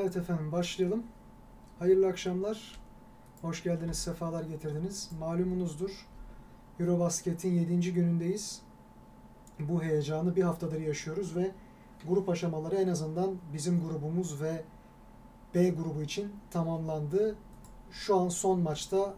[0.00, 1.02] Evet efendim başlayalım.
[1.78, 2.80] Hayırlı akşamlar.
[3.42, 5.10] Hoş geldiniz, sefalar getirdiniz.
[5.20, 6.06] Malumunuzdur
[6.80, 7.92] Eurobasket'in 7.
[7.92, 8.62] günündeyiz.
[9.58, 11.50] Bu heyecanı bir haftadır yaşıyoruz ve
[12.08, 14.64] grup aşamaları en azından bizim grubumuz ve
[15.54, 17.36] B grubu için tamamlandı.
[17.90, 19.14] Şu an son maçta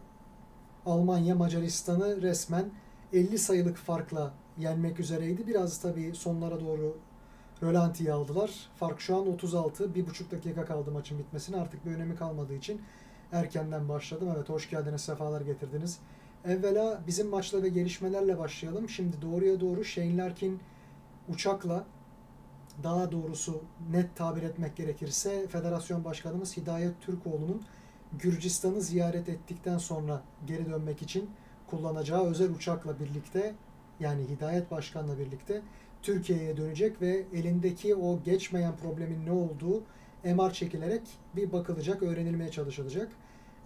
[0.85, 2.71] Almanya Macaristan'ı resmen
[3.13, 5.47] 50 sayılık farkla yenmek üzereydi.
[5.47, 6.97] Biraz tabii sonlara doğru
[7.63, 8.51] rölantiyi aldılar.
[8.75, 9.83] Fark şu an 36.
[9.83, 11.57] 1,5 dakika kaldı maçın bitmesine.
[11.57, 12.81] Artık bir önemi kalmadığı için
[13.31, 14.33] erkenden başladım.
[14.35, 15.99] Evet hoş geldiniz, sefalar getirdiniz.
[16.45, 18.89] Evvela bizim maçla ve gelişmelerle başlayalım.
[18.89, 20.59] Şimdi doğruya doğru Shane Larkin
[21.29, 21.85] uçakla
[22.83, 27.61] daha doğrusu net tabir etmek gerekirse Federasyon Başkanımız Hidayet Türkoğlu'nun
[28.19, 31.29] Gürcistan'ı ziyaret ettikten sonra geri dönmek için
[31.67, 33.55] kullanacağı özel uçakla birlikte
[33.99, 35.61] yani Hidayet Başkan'la birlikte
[36.01, 39.83] Türkiye'ye dönecek ve elindeki o geçmeyen problemin ne olduğu
[40.23, 41.01] MR çekilerek
[41.35, 43.11] bir bakılacak, öğrenilmeye çalışılacak.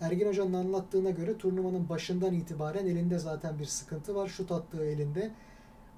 [0.01, 4.27] Ergin Hoca'nın anlattığına göre turnuvanın başından itibaren elinde zaten bir sıkıntı var.
[4.27, 5.31] Şut attığı elinde.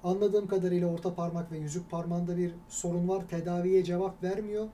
[0.04, 3.28] Anladığım kadarıyla orta parmak ve yüzük parmağında bir sorun var.
[3.28, 4.68] Tedaviye cevap vermiyor.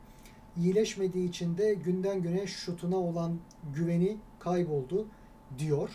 [0.56, 3.38] İyileşmediği için de günden güne şutuna olan
[3.74, 5.06] güveni kayboldu
[5.58, 5.90] diyor.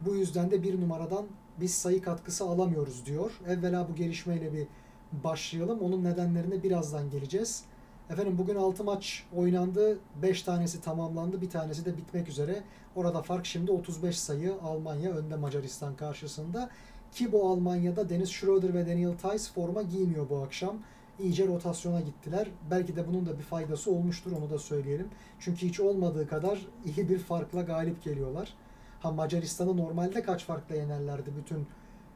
[0.00, 1.26] Bu yüzden de bir numaradan
[1.60, 3.40] biz sayı katkısı alamıyoruz diyor.
[3.48, 4.66] Evvela bu gelişmeyle bir
[5.12, 5.80] başlayalım.
[5.80, 7.64] Onun nedenlerine birazdan geleceğiz.
[8.10, 9.98] Efendim bugün 6 maç oynandı.
[10.22, 11.40] 5 tanesi tamamlandı.
[11.40, 12.62] Bir tanesi de bitmek üzere.
[12.96, 16.70] Orada fark şimdi 35 sayı Almanya önde Macaristan karşısında.
[17.12, 20.76] Ki bu Almanya'da Dennis Schroeder ve Daniel Tice forma giymiyor bu akşam.
[21.18, 22.48] İyice rotasyona gittiler.
[22.70, 25.08] Belki de bunun da bir faydası olmuştur onu da söyleyelim.
[25.40, 28.54] Çünkü hiç olmadığı kadar iyi bir farkla galip geliyorlar.
[29.00, 31.66] Ha Macaristan'ı normalde kaç farkla yenerlerdi bütün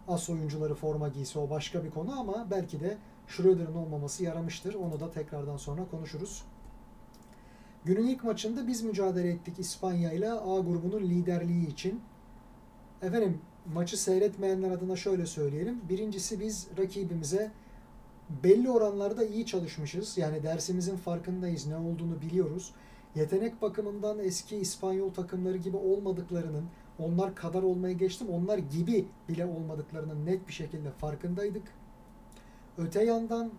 [0.08, 4.74] as oyuncuları forma giyse o başka bir konu ama belki de Schröder'ın olmaması yaramıştır.
[4.74, 6.44] Onu da tekrardan sonra konuşuruz.
[7.84, 12.00] Günün ilk maçında biz mücadele ettik İspanya ile A grubunun liderliği için.
[13.02, 13.40] Efendim
[13.74, 15.80] maçı seyretmeyenler adına şöyle söyleyelim.
[15.88, 17.50] Birincisi biz rakibimize
[18.44, 20.18] belli oranlarda iyi çalışmışız.
[20.18, 22.74] Yani dersimizin farkındayız, ne olduğunu biliyoruz.
[23.14, 26.64] Yetenek bakımından eski İspanyol takımları gibi olmadıklarının,
[26.98, 31.62] onlar kadar olmayı geçtim, onlar gibi bile olmadıklarının net bir şekilde farkındaydık.
[32.78, 33.50] Öte yandan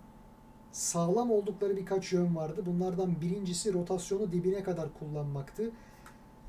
[0.72, 2.62] sağlam oldukları birkaç yön vardı.
[2.66, 5.72] Bunlardan birincisi rotasyonu dibine kadar kullanmaktı.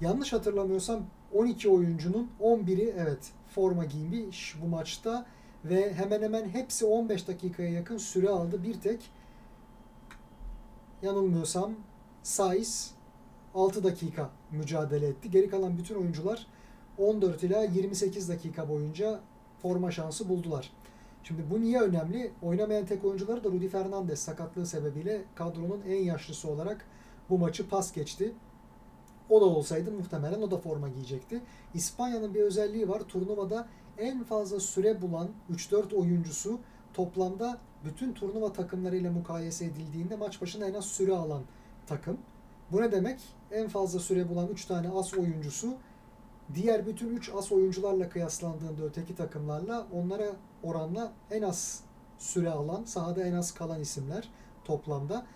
[0.01, 5.27] Yanlış hatırlamıyorsam 12 oyuncunun 11'i evet forma giymiş bu maçta
[5.65, 8.63] ve hemen hemen hepsi 15 dakikaya yakın süre aldı.
[8.63, 9.11] Bir tek
[11.03, 11.75] yanılmıyorsam
[12.23, 12.95] Saiz
[13.55, 15.31] 6 dakika mücadele etti.
[15.31, 16.47] Geri kalan bütün oyuncular
[16.99, 19.21] 14 ila 28 dakika boyunca
[19.63, 20.71] forma şansı buldular.
[21.23, 22.33] Şimdi bu niye önemli?
[22.43, 26.87] Oynamayan tek oyuncuları da Rudy Fernandez sakatlığı sebebiyle kadronun en yaşlısı olarak
[27.31, 28.33] bu maçı pas geçti.
[29.31, 31.41] O da olsaydı muhtemelen o da forma giyecekti.
[31.75, 33.01] İspanya'nın bir özelliği var.
[33.01, 33.69] Turnuvada
[33.99, 36.59] en fazla süre bulan 3-4 oyuncusu
[36.95, 41.43] toplamda bütün turnuva takımlarıyla mukayese edildiğinde maç başına en az süre alan
[41.87, 42.19] takım.
[42.73, 43.21] Bu ne demek?
[43.51, 45.77] En fazla süre bulan 3 tane as oyuncusu
[46.55, 50.27] diğer bütün 3 as oyuncularla kıyaslandığında öteki takımlarla onlara
[50.63, 51.81] oranla en az
[52.19, 54.29] süre alan, sahada en az kalan isimler
[54.65, 55.27] toplamda.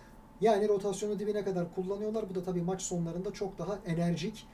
[0.41, 2.29] Yani rotasyonu dibine kadar kullanıyorlar.
[2.29, 4.47] Bu da tabii maç sonlarında çok daha enerjik,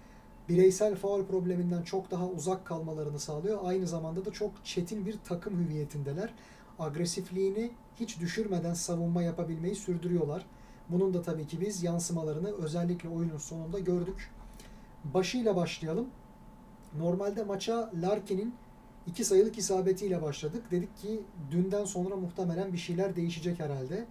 [0.50, 3.60] bireysel faul probleminden çok daha uzak kalmalarını sağlıyor.
[3.64, 6.34] Aynı zamanda da çok çetin bir takım hüviyetindeler.
[6.80, 10.46] Agresifliğini hiç düşürmeden savunma yapabilmeyi sürdürüyorlar.
[10.90, 14.32] Bunun da tabii ki biz yansımalarını özellikle oyunun sonunda gördük.
[15.04, 16.08] Başıyla başlayalım.
[17.00, 18.54] Normalde maça Larkin'in
[19.08, 20.64] iki sayılık isabetiyle başladık.
[20.72, 24.06] Dedik ki dünden sonra muhtemelen bir şeyler değişecek herhalde.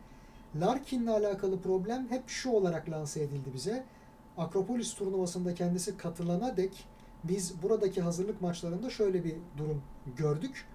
[0.60, 3.84] Larkin'le alakalı problem hep şu olarak lanse edildi bize.
[4.38, 6.84] Akropolis turnuvasında kendisi katılana dek
[7.24, 9.82] biz buradaki hazırlık maçlarında şöyle bir durum
[10.16, 10.66] gördük.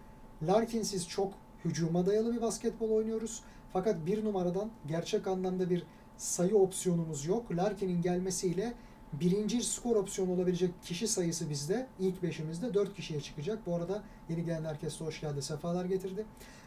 [0.48, 1.34] Larkin'siz çok
[1.66, 3.44] hücuma dayalı bir basketbol oynuyoruz.
[3.74, 5.84] Fakat bir numaradan gerçek anlamda bir
[6.18, 7.52] sayı opsiyonumuz yok.
[7.52, 8.74] Larkin'in gelmesiyle
[9.14, 13.60] birinci skor opsiyonu olabilecek kişi sayısı bizde ilk beşimizde 4 kişiye çıkacak.
[13.66, 16.26] Bu arada yeni gelen herkese hoş geldi, sefalar getirdi.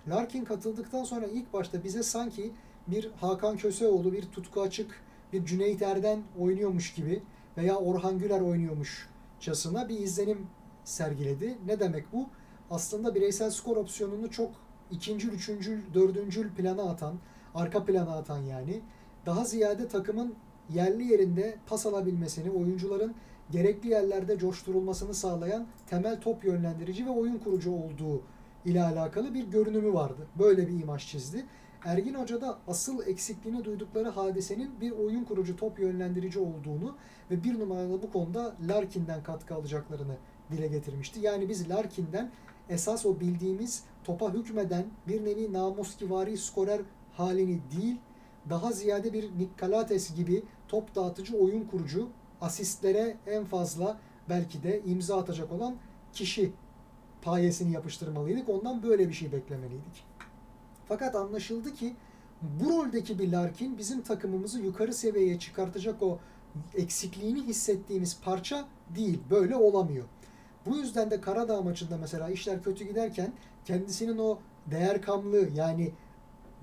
[0.09, 2.53] Larkin katıldıktan sonra ilk başta bize sanki
[2.87, 5.03] bir Hakan Köseoğlu, bir Tutku Açık,
[5.33, 7.23] bir Cüneyt Erden oynuyormuş gibi
[7.57, 10.47] veya Orhan Güler oynuyormuşçasına bir izlenim
[10.85, 11.59] sergiledi.
[11.67, 12.29] Ne demek bu?
[12.71, 14.51] Aslında bireysel skor opsiyonunu çok
[14.91, 17.15] ikinci, üçüncü, dördüncül plana atan,
[17.55, 18.81] arka plana atan yani.
[19.27, 20.35] Daha ziyade takımın
[20.75, 23.15] yerli yerinde pas alabilmesini, oyuncuların
[23.51, 28.23] gerekli yerlerde coşturulmasını sağlayan temel top yönlendirici ve oyun kurucu olduğu
[28.65, 30.27] ile alakalı bir görünümü vardı.
[30.39, 31.45] Böyle bir imaj çizdi.
[31.85, 36.97] Ergin Hoca'da asıl eksikliğini duydukları hadisenin bir oyun kurucu top yönlendirici olduğunu
[37.31, 40.17] ve bir numaralı bu konuda Larkin'den katkı alacaklarını
[40.53, 41.21] dile getirmişti.
[41.21, 42.31] Yani biz Larkin'den
[42.69, 46.81] esas o bildiğimiz topa hükmeden bir nevi namuskivari skorer
[47.13, 47.97] halini değil,
[48.51, 50.43] daha ziyade bir Nick gibi
[50.73, 52.09] top dağıtıcı oyun kurucu,
[52.41, 53.99] asistlere en fazla
[54.29, 55.77] belki de imza atacak olan
[56.13, 56.53] kişi
[57.23, 58.49] payesini yapıştırmalıydık.
[58.49, 60.05] Ondan böyle bir şey beklemeliydik.
[60.89, 61.95] Fakat anlaşıldı ki
[62.43, 66.19] bu roldeki bir Larkin bizim takımımızı yukarı seviyeye çıkartacak o
[66.75, 68.65] eksikliğini hissettiğimiz parça
[68.97, 69.19] değil.
[69.31, 70.05] Böyle olamıyor.
[70.67, 73.33] Bu yüzden de Karadağ maçında mesela işler kötü giderken
[73.65, 75.93] kendisinin o değer kamlı yani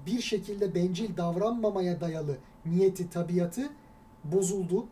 [0.06, 3.70] bir şekilde bencil davranmamaya dayalı niyeti, tabiatı
[4.24, 4.88] bozuldu.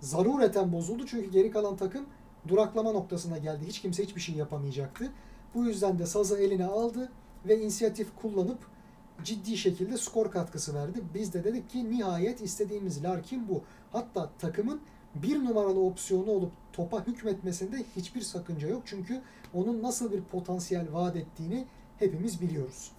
[0.00, 2.06] Zarureten bozuldu çünkü geri kalan takım
[2.48, 3.66] duraklama noktasına geldi.
[3.66, 5.12] Hiç kimse hiçbir şey yapamayacaktı.
[5.54, 7.12] Bu yüzden de sazı eline aldı
[7.48, 8.58] ve inisiyatif kullanıp
[9.24, 11.02] ciddi şekilde skor katkısı verdi.
[11.14, 13.62] Biz de dedik ki nihayet istediğimiz Larkin bu.
[13.92, 14.80] Hatta takımın
[15.14, 18.82] bir numaralı opsiyonu olup topa hükmetmesinde hiçbir sakınca yok.
[18.84, 19.20] Çünkü
[19.54, 21.64] onun nasıl bir potansiyel vaat ettiğini
[21.98, 22.92] hepimiz biliyoruz.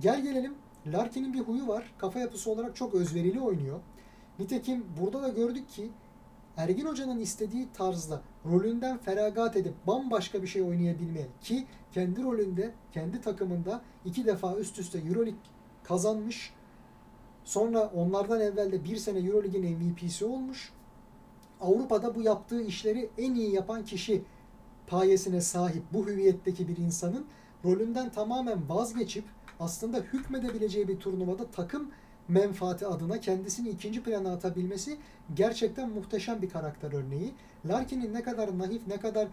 [0.00, 0.54] Gel gelelim
[0.86, 1.94] Larkin'in bir huyu var.
[1.98, 3.80] Kafa yapısı olarak çok özverili oynuyor.
[4.38, 5.90] Nitekim burada da gördük ki
[6.56, 13.20] Ergin Hoca'nın istediği tarzda rolünden feragat edip bambaşka bir şey oynayabilmeye ki kendi rolünde, kendi
[13.20, 15.40] takımında iki defa üst üste Euroleague
[15.84, 16.52] kazanmış.
[17.44, 20.72] Sonra onlardan evvel de bir sene Euroleague'in MVP'si olmuş.
[21.60, 24.22] Avrupa'da bu yaptığı işleri en iyi yapan kişi
[24.86, 27.26] payesine sahip bu hüviyetteki bir insanın
[27.64, 29.24] rolünden tamamen vazgeçip
[29.60, 31.90] aslında hükmedebileceği bir turnuvada takım
[32.28, 34.98] menfaati adına kendisini ikinci plana atabilmesi
[35.34, 37.34] gerçekten muhteşem bir karakter örneği.
[37.68, 39.28] Larkin'in ne kadar naif, ne kadar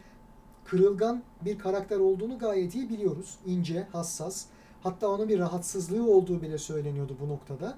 [0.66, 3.38] kırılgan bir karakter olduğunu gayet iyi biliyoruz.
[3.46, 4.46] İnce, hassas.
[4.84, 7.78] Hatta onun bir rahatsızlığı olduğu bile söyleniyordu bu noktada.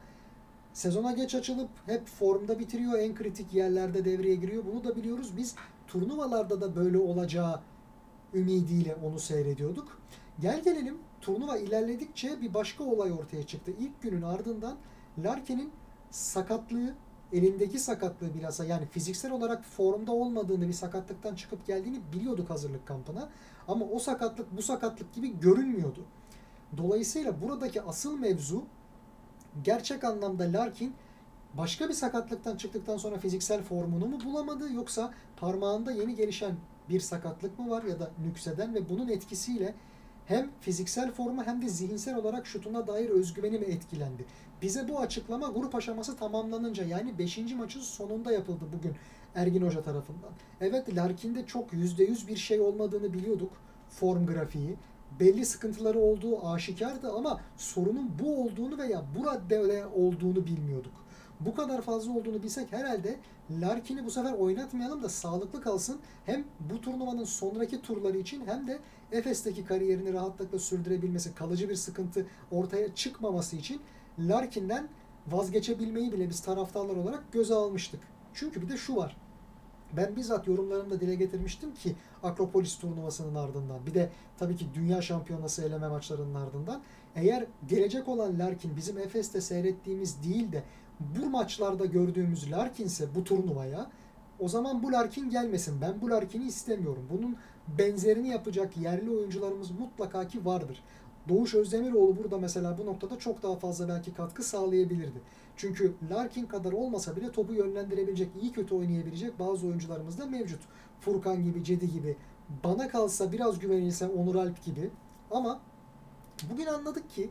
[0.74, 3.00] Sezona geç açılıp hep formda bitiriyor.
[3.00, 4.64] En kritik yerlerde devreye giriyor.
[4.74, 5.38] Bunu da biliyoruz.
[5.38, 5.56] Biz
[5.88, 7.60] turnuvalarda da böyle olacağı
[8.34, 10.02] ümidiyle onu seyrediyorduk.
[10.40, 13.72] Gel gelelim turnuva ilerledikçe bir başka olay ortaya çıktı.
[13.80, 14.78] İlk günün ardından
[15.24, 15.72] Larkin'in
[16.12, 16.94] sakatlığı,
[17.34, 23.30] elindeki sakatlığı bilhassa yani fiziksel olarak formda olmadığını bir sakatlıktan çıkıp geldiğini biliyorduk hazırlık kampına.
[23.68, 26.06] Ama o sakatlık bu sakatlık gibi görünmüyordu.
[26.78, 28.64] Dolayısıyla buradaki asıl mevzu
[29.64, 30.94] gerçek anlamda Larkin
[31.54, 36.56] başka bir sakatlıktan çıktıktan sonra fiziksel formunu mu bulamadı yoksa parmağında yeni gelişen
[36.90, 39.76] bir sakatlık mı var ya da nükseden ve bunun etkisiyle
[40.26, 44.26] hem fiziksel formu hem de zihinsel olarak şutuna dair özgüveni mi etkilendi?
[44.62, 47.38] Bize bu açıklama grup aşaması tamamlanınca yani 5.
[47.38, 48.96] maçın sonunda yapıldı bugün
[49.36, 50.30] Ergin Hoca tarafından.
[50.62, 53.52] Evet Larkin'de çok %100 bir şey olmadığını biliyorduk
[53.90, 54.76] form grafiği.
[55.20, 60.94] Belli sıkıntıları olduğu aşikardı ama sorunun bu olduğunu veya bu raddede olduğunu bilmiyorduk.
[61.40, 63.16] Bu kadar fazla olduğunu bilsek herhalde
[63.52, 66.00] Larkin'i bu sefer oynatmayalım da sağlıklı kalsın.
[66.26, 68.80] Hem bu turnuvanın sonraki turları için hem de
[69.12, 73.82] Efes'teki kariyerini rahatlıkla sürdürebilmesi, kalıcı bir sıkıntı ortaya çıkmaması için
[74.20, 74.88] Larkin'den
[75.28, 78.00] vazgeçebilmeyi bile biz taraftarlar olarak göze almıştık.
[78.34, 79.18] Çünkü bir de şu var.
[79.98, 85.64] Ben bizzat yorumlarımda dile getirmiştim ki Akropolis turnuvasının ardından bir de tabii ki Dünya Şampiyonası
[85.64, 86.82] eleme maçlarının ardından
[87.16, 90.64] eğer gelecek olan Larkin bizim Efes'te seyrettiğimiz değil de
[91.00, 93.90] bu maçlarda gördüğümüz Larkin'se bu turnuvaya
[94.40, 95.82] o zaman bu Larkin gelmesin.
[95.82, 97.08] Ben bu Larkin'i istemiyorum.
[97.12, 97.38] Bunun
[97.80, 100.84] benzerini yapacak yerli oyuncularımız mutlaka ki vardır.
[101.30, 105.22] Doğuş Özdemiroğlu burada mesela bu noktada çok daha fazla belki katkı sağlayabilirdi.
[105.58, 110.60] Çünkü Larkin kadar olmasa bile topu yönlendirebilecek, iyi kötü oynayabilecek bazı oyuncularımız da mevcut.
[111.00, 112.18] Furkan gibi, Cedi gibi.
[112.64, 114.90] Bana kalsa biraz güvenilse Onur Alp gibi.
[115.32, 115.60] Ama
[116.50, 117.30] bugün anladık ki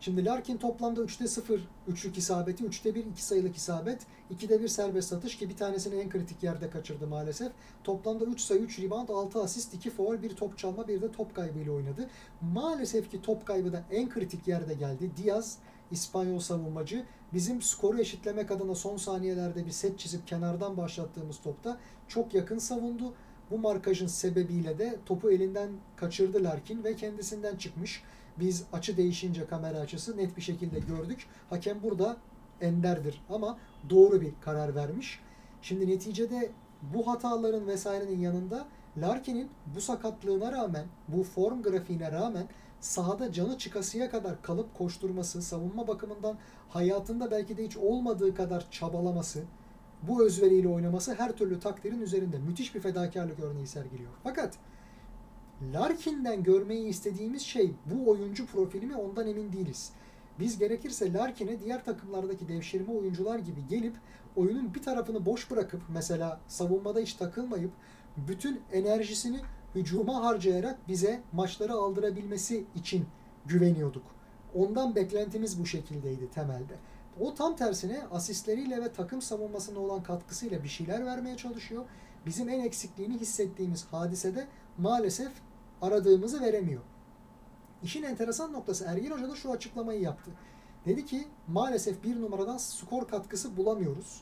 [0.00, 5.12] Şimdi Larkin toplamda 3'te 0 üçlük isabeti, 3'te 1 iki sayılık isabet, 2'de 1 serbest
[5.12, 7.52] atış ki bir tanesini en kritik yerde kaçırdı maalesef.
[7.84, 11.34] Toplamda 3 sayı, 3 rebound, 6 asist, 2 foul, 1 top çalma, bir de top
[11.34, 12.08] kaybıyla oynadı.
[12.54, 15.10] Maalesef ki top kaybı da en kritik yerde geldi.
[15.16, 15.58] Diaz,
[15.90, 21.78] İspanyol savunmacı bizim skoru eşitlemek adına son saniyelerde bir set çizip kenardan başlattığımız topta
[22.08, 23.14] çok yakın savundu.
[23.50, 28.02] Bu markajın sebebiyle de topu elinden kaçırdı Larkin ve kendisinden çıkmış.
[28.40, 31.26] Biz açı değişince kamera açısı net bir şekilde gördük.
[31.50, 32.16] Hakem burada
[32.60, 33.58] enderdir ama
[33.90, 35.20] doğru bir karar vermiş.
[35.62, 36.50] Şimdi neticede
[36.94, 38.66] bu hataların vesairenin yanında
[38.96, 42.48] Larkin'in bu sakatlığına rağmen, bu form grafiğine rağmen
[42.80, 46.36] sahada canı çıkasıya kadar kalıp koşturması, savunma bakımından
[46.68, 49.42] hayatında belki de hiç olmadığı kadar çabalaması,
[50.02, 54.10] bu özveriyle oynaması her türlü takdirin üzerinde müthiş bir fedakarlık örneği sergiliyor.
[54.22, 54.54] Fakat
[55.62, 59.92] Larkin'den görmeyi istediğimiz şey bu oyuncu profili mi ondan emin değiliz.
[60.38, 63.94] Biz gerekirse Larkin'e diğer takımlardaki devşirme oyuncular gibi gelip
[64.36, 67.70] oyunun bir tarafını boş bırakıp mesela savunmada hiç takılmayıp
[68.16, 69.40] bütün enerjisini
[69.74, 73.06] hücuma harcayarak bize maçları aldırabilmesi için
[73.46, 74.04] güveniyorduk.
[74.54, 76.74] Ondan beklentimiz bu şekildeydi temelde.
[77.20, 81.84] O tam tersine asistleriyle ve takım savunmasına olan katkısıyla bir şeyler vermeye çalışıyor.
[82.26, 84.46] Bizim en eksikliğini hissettiğimiz hadisede
[84.78, 85.32] maalesef
[85.82, 86.82] aradığımızı veremiyor.
[87.82, 90.30] İşin enteresan noktası Ergin Hoca da şu açıklamayı yaptı.
[90.86, 94.20] Dedi ki maalesef bir numaradan skor katkısı bulamıyoruz.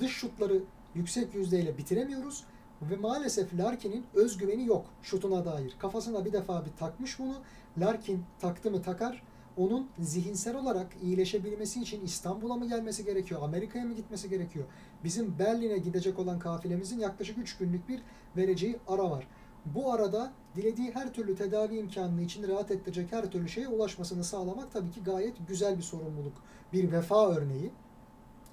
[0.00, 0.62] Dış şutları
[0.94, 2.44] yüksek yüzdeyle bitiremiyoruz.
[2.82, 5.76] Ve maalesef Larkin'in özgüveni yok şutuna dair.
[5.78, 7.34] Kafasına bir defa bir takmış bunu.
[7.78, 9.22] Larkin taktı mı takar.
[9.56, 13.42] Onun zihinsel olarak iyileşebilmesi için İstanbul'a mı gelmesi gerekiyor?
[13.42, 14.64] Amerika'ya mı gitmesi gerekiyor?
[15.04, 18.02] Bizim Berlin'e gidecek olan kafilemizin yaklaşık 3 günlük bir
[18.36, 19.26] vereceği ara var.
[19.64, 24.72] Bu arada dilediği her türlü tedavi imkanını için rahat ettirecek her türlü şeye ulaşmasını sağlamak
[24.72, 26.32] tabii ki gayet güzel bir sorumluluk.
[26.72, 27.70] Bir vefa örneği.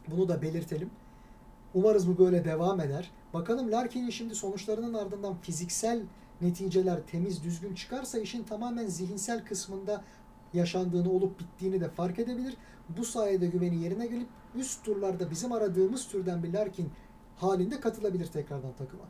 [0.08, 0.89] Bunu da belirtelim.
[1.74, 3.12] Umarız bu böyle devam eder.
[3.34, 6.01] Bakalım Larkin'in şimdi sonuçlarının ardından fiziksel
[6.41, 10.03] neticeler temiz düzgün çıkarsa işin tamamen zihinsel kısmında
[10.53, 12.58] yaşandığını olup bittiğini de fark edebilir.
[12.89, 16.91] Bu sayede güveni yerine gelip üst turlarda bizim aradığımız türden bir Larkin
[17.38, 19.03] halinde katılabilir tekrardan takıma.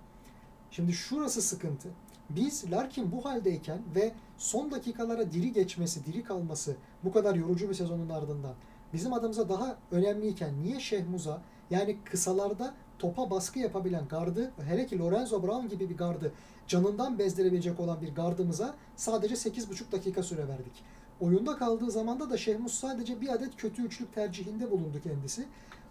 [0.71, 1.89] Şimdi şurası sıkıntı.
[2.29, 7.73] Biz Larkin bu haldeyken ve son dakikalara diri geçmesi, diri kalması bu kadar yorucu bir
[7.73, 8.53] sezonun ardından
[8.93, 15.43] bizim adımıza daha önemliyken niye Şehmuz'a yani kısalarda topa baskı yapabilen gardı, hele ki Lorenzo
[15.43, 16.31] Brown gibi bir gardı
[16.67, 20.83] canından bezdirebilecek olan bir gardımıza sadece 8,5 dakika süre verdik.
[21.19, 25.45] Oyunda kaldığı zamanda da Şehmus sadece bir adet kötü üçlük tercihinde bulundu kendisi.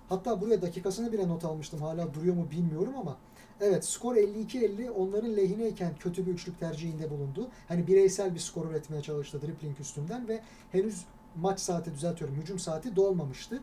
[0.08, 1.80] Hatta buraya dakikasını bile not almıştım.
[1.80, 3.16] Hala duruyor mu bilmiyorum ama.
[3.60, 7.48] Evet skor 52-50 onların lehineyken kötü bir üçlük tercihinde bulundu.
[7.68, 10.40] Hani bireysel bir skor üretmeye çalıştı dribbling üstünden ve
[10.72, 11.04] henüz
[11.36, 13.60] maç saati düzeltiyorum hücum saati dolmamıştı.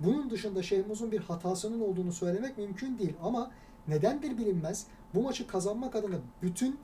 [0.00, 3.50] Bunun dışında Şehmuz'un bir hatasının olduğunu söylemek mümkün değil ama
[3.88, 4.86] nedendir bilinmez.
[5.14, 6.78] Bu maçı kazanmak adına bütün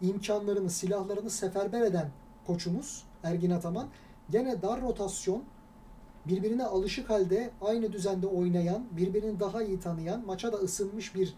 [0.00, 2.10] imkanlarını, silahlarını seferber eden
[2.46, 3.88] koçumuz Ergin Ataman
[4.30, 5.42] gene dar rotasyon
[6.26, 11.34] birbirine alışık halde aynı düzende oynayan, birbirini daha iyi tanıyan, maça da ısınmış bir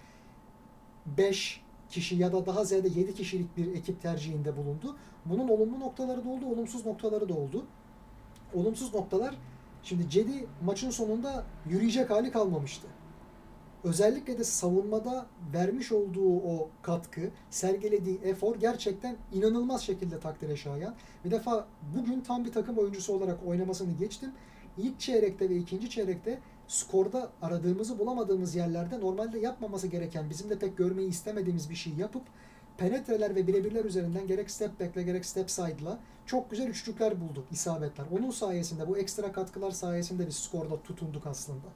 [1.07, 4.97] 5 kişi ya da daha ziyade 7 kişilik bir ekip tercihinde bulundu.
[5.27, 7.65] Bunun olumlu noktaları da oldu, olumsuz noktaları da oldu.
[8.55, 9.35] Olumsuz noktalar
[9.83, 12.87] Şimdi Cedi maçın sonunda yürüyecek hali kalmamıştı.
[13.85, 20.95] Özellikle de savunmada vermiş olduğu o katkı, sergilediği efor gerçekten inanılmaz şekilde takdire şayan.
[21.25, 21.67] Bir defa
[21.97, 24.33] bugün tam bir takım oyuncusu olarak oynamasını geçtim.
[24.79, 26.39] İlk çeyrekte ve ikinci çeyrekte
[26.71, 32.23] skorda aradığımızı bulamadığımız yerlerde normalde yapmaması gereken, bizim de pek görmeyi istemediğimiz bir şey yapıp
[32.79, 38.05] penetreler ve birebirler üzerinden gerek step back'le gerek step side'la çok güzel üçlükler buldu, isabetler.
[38.19, 41.67] Onun sayesinde, bu ekstra katkılar sayesinde biz skorda tutunduk aslında.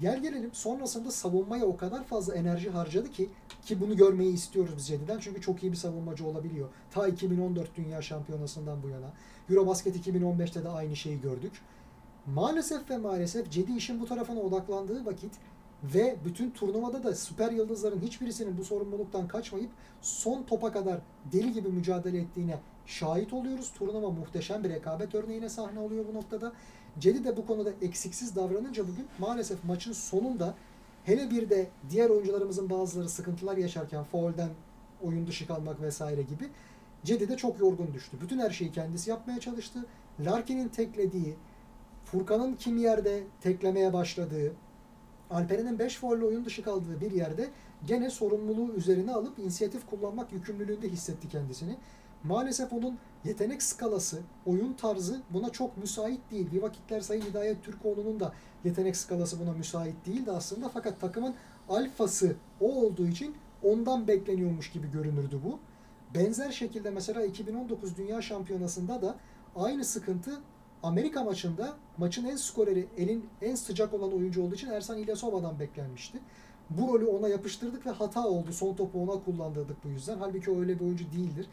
[0.00, 3.28] Gel gelelim sonrasında savunmaya o kadar fazla enerji harcadı ki
[3.64, 6.68] ki bunu görmeyi istiyoruz biz Cedi'den çünkü çok iyi bir savunmacı olabiliyor.
[6.90, 9.12] Ta 2014 Dünya Şampiyonası'ndan bu yana.
[9.50, 11.52] Eurobasket 2015'te de aynı şeyi gördük.
[12.26, 15.32] Maalesef ve maalesef Cedi işin bu tarafına odaklandığı vakit
[15.84, 19.70] ve bütün turnuvada da süper yıldızların hiçbirisinin bu sorumluluktan kaçmayıp
[20.02, 20.98] son topa kadar
[21.32, 23.72] deli gibi mücadele ettiğine şahit oluyoruz.
[23.78, 26.52] Turnuva muhteşem bir rekabet örneğine sahne oluyor bu noktada.
[26.98, 30.54] Cedi de bu konuda eksiksiz davranınca bugün maalesef maçın sonunda
[31.04, 34.50] hele bir de diğer oyuncularımızın bazıları sıkıntılar yaşarken foul'den
[35.02, 36.48] oyun dışı kalmak vesaire gibi
[37.04, 38.16] Cedi de çok yorgun düştü.
[38.20, 39.86] Bütün her şeyi kendisi yapmaya çalıştı.
[40.20, 41.36] Larkin'in teklediği,
[42.10, 44.52] Furkan'ın kim yerde teklemeye başladığı,
[45.30, 47.48] Alperen'in 5 faulle oyun dışı kaldığı bir yerde
[47.86, 51.76] gene sorumluluğu üzerine alıp inisiyatif kullanmak yükümlülüğünde hissetti kendisini.
[52.24, 56.50] Maalesef onun yetenek skalası, oyun tarzı buna çok müsait değil.
[56.52, 58.32] Bir vakitler Sayın Hidayet Türkoğlu'nun da
[58.64, 60.68] yetenek skalası buna müsait değildi aslında.
[60.68, 61.34] Fakat takımın
[61.68, 65.58] alfası o olduğu için ondan bekleniyormuş gibi görünürdü bu.
[66.14, 69.16] Benzer şekilde mesela 2019 Dünya Şampiyonası'nda da
[69.56, 70.40] aynı sıkıntı
[70.82, 76.18] Amerika maçında maçın en skoreri, elin en sıcak olan oyuncu olduğu için Ersan İlyasova'dan beklenmişti.
[76.70, 78.52] Bu rolü ona yapıştırdık ve hata oldu.
[78.52, 80.18] Son topu ona kullandırdık bu yüzden.
[80.18, 81.46] Halbuki o öyle bir oyuncu değildir.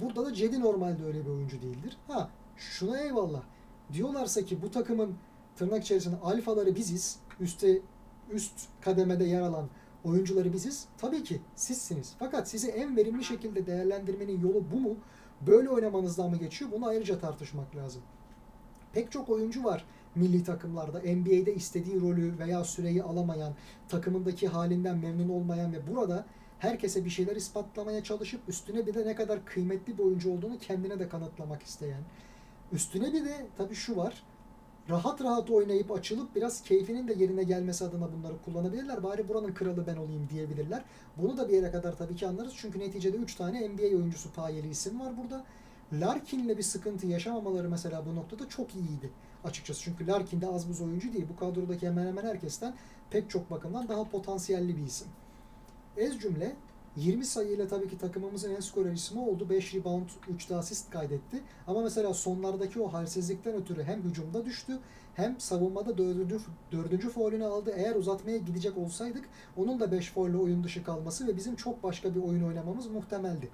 [0.00, 1.96] Burada da Cedi normalde öyle bir oyuncu değildir.
[2.08, 3.42] Ha şuna eyvallah.
[3.92, 5.14] Diyorlarsa ki bu takımın
[5.56, 7.18] tırnak içerisinde alfaları biziz.
[7.40, 7.80] Üste
[8.30, 9.68] üst kademede yer alan
[10.04, 10.86] oyuncuları biziz.
[10.98, 12.14] Tabii ki sizsiniz.
[12.18, 14.96] Fakat sizi en verimli şekilde değerlendirmenin yolu bu mu?
[15.46, 16.70] Böyle oynamanızdan mı geçiyor?
[16.72, 18.02] Bunu ayrıca tartışmak lazım.
[18.94, 19.84] Pek çok oyuncu var
[20.14, 23.52] milli takımlarda NBA'de istediği rolü veya süreyi alamayan,
[23.88, 26.24] takımındaki halinden memnun olmayan ve burada
[26.58, 30.98] herkese bir şeyler ispatlamaya çalışıp üstüne bir de ne kadar kıymetli bir oyuncu olduğunu kendine
[30.98, 32.02] de kanıtlamak isteyen.
[32.72, 34.22] Üstüne bir de tabii şu var.
[34.90, 39.02] rahat rahat oynayıp açılıp biraz keyfinin de yerine gelmesi adına bunları kullanabilirler.
[39.02, 40.84] Bari buranın kralı ben olayım diyebilirler.
[41.16, 42.52] Bunu da bir yere kadar tabii ki anlarız.
[42.56, 45.44] Çünkü neticede 3 tane NBA oyuncusu payeli isim var burada.
[45.92, 49.10] Larkin'le bir sıkıntı yaşamamaları mesela bu noktada çok iyiydi
[49.44, 49.82] açıkçası.
[49.82, 51.26] Çünkü Larkin de az buz oyuncu değil.
[51.32, 52.74] Bu kadrodaki hemen hemen herkesten
[53.10, 55.08] pek çok bakımdan daha potansiyelli bir isim.
[55.96, 56.56] Ez cümle
[56.96, 59.50] 20 sayıyla tabii ki takımımızın en skorer ismi oldu.
[59.50, 61.42] 5 rebound, 3 de asist kaydetti.
[61.66, 64.78] Ama mesela sonlardaki o halsizlikten ötürü hem hücumda düştü
[65.14, 66.38] hem savunmada dördüncü,
[66.72, 67.74] dördüncü faulünü aldı.
[67.76, 69.24] Eğer uzatmaya gidecek olsaydık
[69.56, 73.48] onun da 5 faulle oyun dışı kalması ve bizim çok başka bir oyun oynamamız muhtemeldi.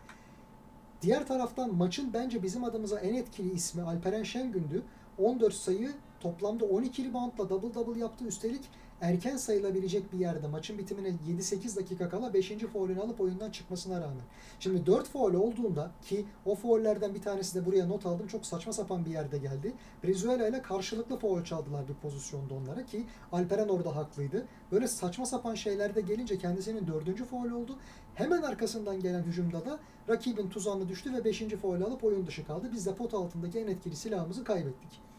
[1.03, 4.83] Diğer taraftan maçın bence bizim adımıza en etkili ismi Alperen Şengün'dü.
[5.19, 8.25] 14 sayı toplamda 12 reboundla double double yaptı.
[8.25, 8.63] Üstelik
[9.01, 12.53] erken sayılabilecek bir yerde maçın bitimine 7-8 dakika kala 5.
[12.73, 14.25] faulünü alıp oyundan çıkmasına rağmen.
[14.61, 18.27] Şimdi 4 faul olduğunda ki o faullerden bir tanesi de buraya not aldım.
[18.27, 19.73] Çok saçma sapan bir yerde geldi.
[20.05, 24.47] Brizuela ile karşılıklı faul çaldılar bir pozisyonda onlara ki Alperen orada haklıydı.
[24.73, 27.25] Böyle saçma sapan şeylerde gelince kendisinin 4.
[27.25, 27.79] faul oldu.
[28.15, 29.79] Hemen arkasından gelen hücumda da
[30.09, 31.43] rakibin tuzağına düştü ve 5.
[31.63, 32.71] faul alıp oyun dışı kaldı.
[32.73, 35.10] Biz de pot altındaki en etkili silahımızı kaybettik.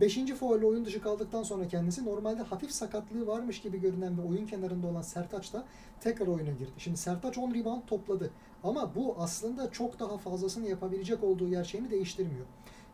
[0.00, 4.46] Beşinci faulle oyun dışı kaldıktan sonra kendisi normalde hafif sakatlığı varmış gibi görünen ve oyun
[4.46, 5.64] kenarında olan Sertaç da
[6.00, 6.72] tekrar oyuna girdi.
[6.78, 8.30] Şimdi Sertaç 10 rebound topladı.
[8.64, 12.46] Ama bu aslında çok daha fazlasını yapabilecek olduğu gerçeğini değiştirmiyor.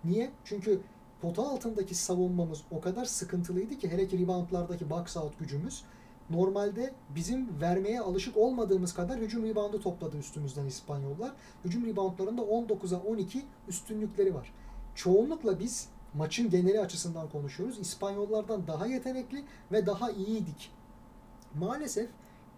[0.05, 0.31] Niye?
[0.45, 0.81] Çünkü
[1.21, 5.85] pota altındaki savunmamız o kadar sıkıntılıydı ki hele ki reboundlardaki box out gücümüz
[6.31, 11.33] normalde bizim vermeye alışık olmadığımız kadar hücum reboundu topladı üstümüzden İspanyollar.
[11.65, 14.53] Hücum reboundlarında 19'a 12 üstünlükleri var.
[14.95, 17.79] Çoğunlukla biz maçın geneli açısından konuşuyoruz.
[17.79, 20.73] İspanyollardan daha yetenekli ve daha iyiydik.
[21.55, 22.11] Maalesef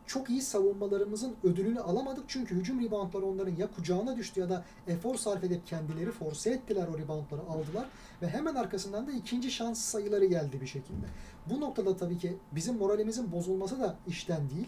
[0.06, 5.14] çok iyi savunmalarımızın ödülünü alamadık çünkü hücum reboundları onların ya kucağına düştü ya da efor
[5.14, 7.88] sarf edip kendileri force ettiler o reboundları aldılar
[8.22, 11.06] ve hemen arkasından da ikinci şans sayıları geldi bir şekilde.
[11.50, 14.66] Bu noktada tabii ki bizim moralimizin bozulması da işten değil.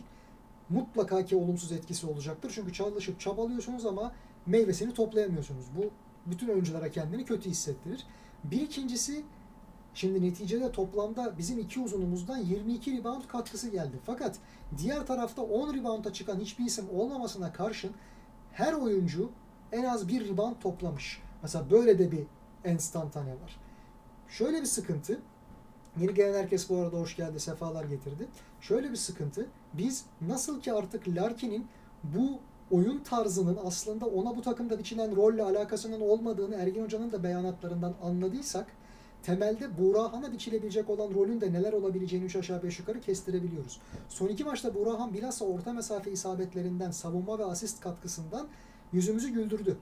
[0.68, 2.52] Mutlaka ki olumsuz etkisi olacaktır.
[2.54, 4.12] Çünkü çalışıp çabalıyorsunuz ama
[4.46, 5.64] meyvesini toplayamıyorsunuz.
[5.76, 5.90] Bu
[6.26, 8.06] bütün oyunculara kendini kötü hissettirir.
[8.44, 9.24] Bir ikincisi
[9.94, 13.96] şimdi neticede toplamda bizim iki uzunumuzdan 22 rebound katkısı geldi.
[14.06, 14.36] Fakat
[14.78, 17.92] diğer tarafta 10 rebound'a çıkan hiçbir isim olmamasına karşın
[18.52, 19.30] her oyuncu
[19.72, 21.22] en az bir rebound toplamış.
[21.42, 22.24] Mesela böyle de bir
[22.64, 23.60] enstantane var.
[24.28, 25.20] Şöyle bir sıkıntı.
[26.00, 28.28] Yeni gelen herkes bu arada hoş geldi, sefalar getirdi.
[28.60, 29.46] Şöyle bir sıkıntı.
[29.72, 31.66] Biz nasıl ki artık Larkin'in
[32.04, 32.38] bu
[32.74, 38.66] oyun tarzının aslında ona bu takımda biçilen rolle alakasının olmadığını Ergin Hoca'nın da beyanatlarından anladıysak
[39.22, 43.80] temelde Buğrahan'a biçilebilecek olan rolün de neler olabileceğini 3 aşağı 5 yukarı kestirebiliyoruz.
[44.08, 48.46] Son iki maçta Buğrahan bilhassa orta mesafe isabetlerinden, savunma ve asist katkısından
[48.92, 49.76] yüzümüzü güldürdü.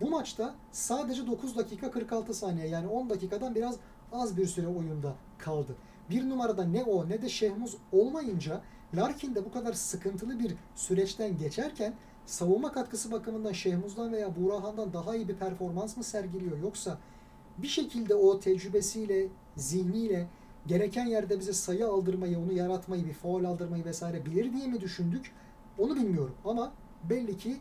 [0.00, 3.76] Bu maçta sadece 9 dakika 46 saniye yani 10 dakikadan biraz
[4.12, 5.76] az bir süre oyunda kaldı.
[6.10, 8.60] Bir numarada ne o ne de Şehmuz olmayınca
[8.94, 11.94] Larkin de bu kadar sıkıntılı bir süreçten geçerken
[12.30, 16.98] savunma katkısı bakımından Şehmuz'dan veya Burahan'dan daha iyi bir performans mı sergiliyor yoksa
[17.58, 20.28] bir şekilde o tecrübesiyle, zihniyle
[20.66, 25.32] gereken yerde bize sayı aldırmayı, onu yaratmayı, bir faul aldırmayı vesaire bilir diye mi düşündük?
[25.78, 26.72] Onu bilmiyorum ama
[27.10, 27.56] belli ki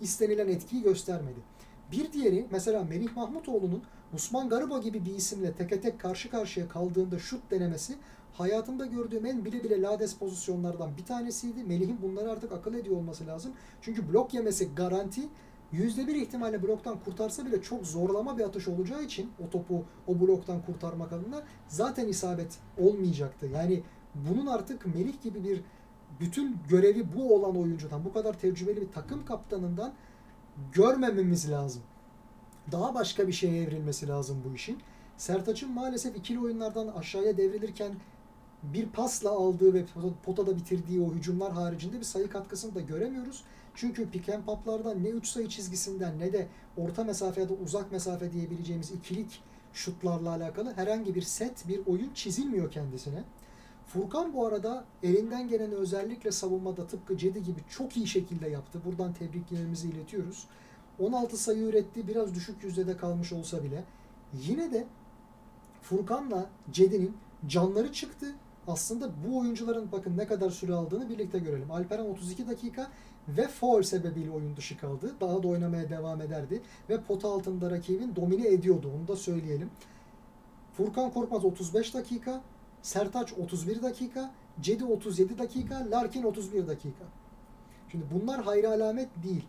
[0.00, 1.40] istenilen etkiyi göstermedi.
[1.92, 3.82] Bir diğeri mesela Melih Mahmutoğlu'nun
[4.14, 7.94] Osman Garuba gibi bir isimle teke tek karşı karşıya kaldığında şut denemesi
[8.32, 11.64] hayatımda gördüğüm en bile bile lades pozisyonlardan bir tanesiydi.
[11.64, 13.52] Melih'in bunları artık akıl ediyor olması lazım.
[13.80, 15.28] Çünkü blok yemesi garanti.
[15.72, 20.62] %1 ihtimalle bloktan kurtarsa bile çok zorlama bir atış olacağı için o topu o bloktan
[20.62, 23.46] kurtarmak adına zaten isabet olmayacaktı.
[23.46, 23.82] Yani
[24.14, 25.60] bunun artık Melih gibi bir
[26.20, 29.92] bütün görevi bu olan oyuncudan, bu kadar tecrübeli bir takım kaptanından
[30.72, 31.82] görmememiz lazım.
[32.72, 34.78] Daha başka bir şeye evrilmesi lazım bu işin.
[35.16, 37.92] Sertaç'ın maalesef ikili oyunlardan aşağıya devrilirken
[38.62, 39.84] bir pasla aldığı ve
[40.24, 43.44] potada bitirdiği o hücumlar haricinde bir sayı katkısını da göremiyoruz.
[43.74, 47.92] Çünkü pick and pop'lardan ne 3 sayı çizgisinden ne de orta mesafe ya da uzak
[47.92, 53.24] mesafe diyebileceğimiz ikilik şutlarla alakalı herhangi bir set, bir oyun çizilmiyor kendisine.
[53.86, 58.80] Furkan bu arada elinden geleni özellikle savunmada tıpkı Cedi gibi çok iyi şekilde yaptı.
[58.84, 60.46] Buradan tebriklerimizi iletiyoruz.
[60.98, 62.08] 16 sayı üretti.
[62.08, 63.84] Biraz düşük yüzdede kalmış olsa bile.
[64.46, 64.86] Yine de
[65.82, 68.34] Furkan'la Cedi'nin canları çıktı.
[68.66, 71.70] Aslında bu oyuncuların bakın ne kadar süre aldığını birlikte görelim.
[71.70, 72.90] Alperen 32 dakika
[73.28, 75.14] ve foul sebebiyle oyun dışı kaldı.
[75.20, 76.62] Daha da oynamaya devam ederdi.
[76.88, 78.92] Ve pota altında rakibin domine ediyordu.
[78.98, 79.70] Onu da söyleyelim.
[80.76, 82.40] Furkan Korkmaz 35 dakika.
[82.82, 84.30] Sertaç 31 dakika.
[84.60, 85.86] Cedi 37 dakika.
[85.90, 87.04] Larkin 31 dakika.
[87.88, 89.44] Şimdi bunlar hayra alamet değil.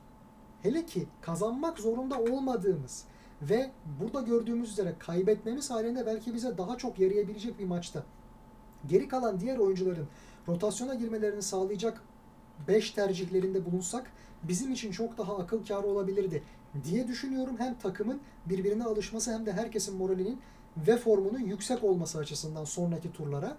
[0.62, 3.06] Hele ki kazanmak zorunda olmadığımız
[3.42, 3.72] Ve
[4.02, 8.04] burada gördüğümüz üzere kaybetmemiz halinde belki bize daha çok yarayabilecek bir maçta.
[8.90, 10.08] Geri kalan diğer oyuncuların
[10.48, 12.02] rotasyona girmelerini sağlayacak
[12.68, 14.12] 5 tercihlerinde bulunsak
[14.44, 16.44] bizim için çok daha akıl kârı olabilirdi
[16.84, 17.56] diye düşünüyorum.
[17.58, 20.40] Hem takımın birbirine alışması hem de herkesin moralinin
[20.78, 23.58] ve formunun yüksek olması açısından sonraki turlara.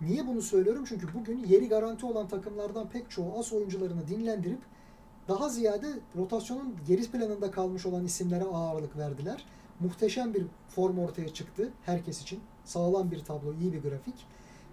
[0.00, 0.84] Niye bunu söylüyorum?
[0.88, 4.60] Çünkü bugün yeri garanti olan takımlardan pek çoğu as oyuncularını dinlendirip
[5.28, 9.44] daha ziyade rotasyonun geri planında kalmış olan isimlere ağırlık verdiler.
[9.80, 12.40] Muhteşem bir form ortaya çıktı herkes için.
[12.64, 14.14] Sağlam bir tablo, iyi bir grafik.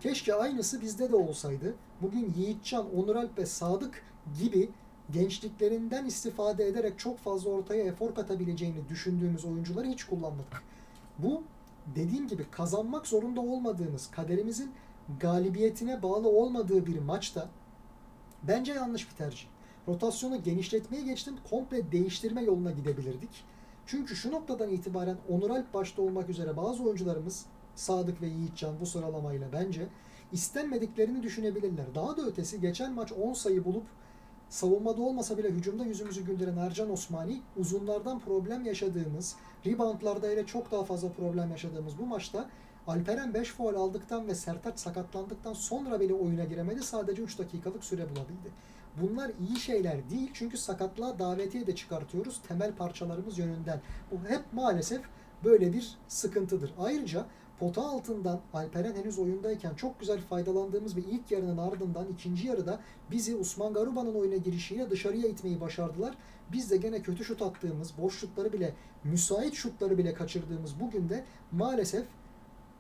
[0.02, 1.76] Keşke aynısı bizde de olsaydı.
[2.02, 4.04] Bugün Yiğitcan, Onuralp ve Sadık
[4.40, 4.70] gibi
[5.12, 10.64] gençliklerinden istifade ederek çok fazla ortaya efor katabileceğini düşündüğümüz oyuncuları hiç kullanmadık.
[11.20, 11.44] Bu
[11.96, 14.72] dediğim gibi kazanmak zorunda olmadığımız, kaderimizin
[15.20, 17.50] galibiyetine bağlı olmadığı bir maçta
[18.44, 19.46] bence yanlış bir tercih.
[19.88, 23.44] Rotasyonu genişletmeye geçtim, komple değiştirme yoluna gidebilirdik.
[23.86, 28.86] Çünkü şu noktadan itibaren Onur Alp başta olmak üzere bazı oyuncularımız Sadık ve Yiğitcan bu
[28.86, 29.88] sıralamayla bence
[30.32, 31.96] istenmediklerini düşünebilirler.
[31.96, 33.84] Daha da ötesi geçen maç 10 sayı bulup
[34.50, 40.84] savunmada olmasa bile hücumda yüzümüzü güldüren Ercan Osmani uzunlardan problem yaşadığımız, reboundlarda ile çok daha
[40.84, 42.50] fazla problem yaşadığımız bu maçta
[42.88, 46.84] Alperen 5 foul aldıktan ve Sertaç sakatlandıktan sonra bile oyuna giremedi.
[46.84, 48.52] Sadece 3 dakikalık süre bulabildi.
[49.02, 53.82] Bunlar iyi şeyler değil çünkü sakatlığa davetiye de çıkartıyoruz temel parçalarımız yönünden.
[54.12, 55.02] Bu hep maalesef
[55.44, 56.74] böyle bir sıkıntıdır.
[56.80, 57.26] Ayrıca
[57.62, 62.80] pota altından Alperen henüz oyundayken çok güzel faydalandığımız bir ilk yarının ardından ikinci yarıda
[63.12, 66.18] bizi Usman Garuba'nın oyuna girişiyle dışarıya itmeyi başardılar.
[66.52, 71.24] Biz de gene kötü şut attığımız, boş şutları bile, müsait şutları bile kaçırdığımız bugün de
[71.52, 72.06] maalesef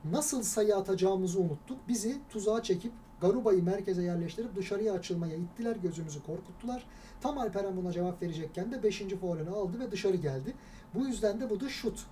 [0.05, 1.87] nasıl sayı atacağımızı unuttuk.
[1.87, 2.91] Bizi tuzağa çekip
[3.21, 6.85] Garuba'yı merkeze yerleştirip dışarıya açılmaya ittiler, gözümüzü korkuttular.
[7.21, 9.01] Tam Alperen buna cevap verecekken de 5.
[9.21, 10.53] faulünü aldı ve dışarı geldi.
[10.95, 12.05] Bu yüzden de bu da şut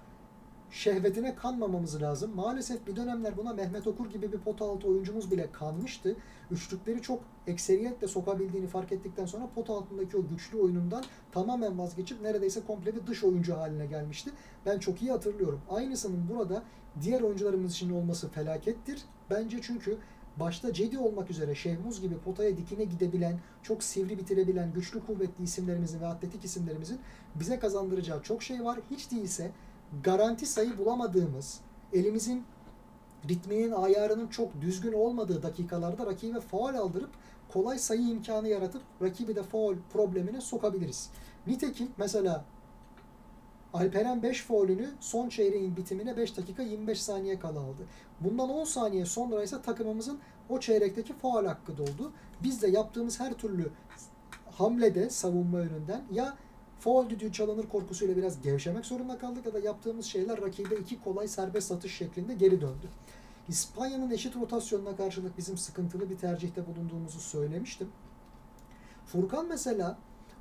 [0.71, 2.35] şehvetine kanmamamız lazım.
[2.35, 6.15] Maalesef bir dönemler buna Mehmet Okur gibi bir pot altı oyuncumuz bile kanmıştı.
[6.51, 12.61] Üçlükleri çok ekseriyetle sokabildiğini fark ettikten sonra pot altındaki o güçlü oyunundan tamamen vazgeçip neredeyse
[12.67, 14.31] komple bir dış oyuncu haline gelmişti.
[14.65, 15.61] Ben çok iyi hatırlıyorum.
[15.69, 16.63] Aynısının burada
[17.01, 19.01] diğer oyuncularımız için olması felakettir.
[19.29, 19.97] Bence çünkü
[20.39, 26.01] başta Cedi olmak üzere Şehmuz gibi potaya dikine gidebilen, çok sivri bitirebilen, güçlü kuvvetli isimlerimizin
[26.01, 26.99] ve atletik isimlerimizin
[27.35, 28.79] bize kazandıracağı çok şey var.
[28.91, 29.51] Hiç değilse
[30.03, 31.59] garanti sayı bulamadığımız,
[31.93, 32.43] elimizin
[33.29, 37.09] ritminin ayarının çok düzgün olmadığı dakikalarda rakibe faul aldırıp
[37.49, 41.09] kolay sayı imkanı yaratıp rakibi de faul problemine sokabiliriz.
[41.47, 42.45] Nitekim mesela
[43.73, 47.81] Alperen 5 faulünü son çeyreğin bitimine 5 dakika 25 saniye kala aldı.
[48.19, 52.11] Bundan 10 saniye sonra ise takımımızın o çeyrekteki faul hakkı doldu.
[52.43, 53.71] Biz de yaptığımız her türlü
[54.51, 56.37] hamlede savunma önünden ya
[56.79, 61.27] Foul düdüğü çalınır korkusuyla biraz gevşemek zorunda kaldık ya da yaptığımız şeyler rakibe iki kolay
[61.27, 62.89] serbest satış şeklinde geri döndü.
[63.47, 67.89] İspanya'nın eşit rotasyonuna karşılık bizim sıkıntılı bir tercihte bulunduğumuzu söylemiştim.
[69.05, 69.97] Furkan mesela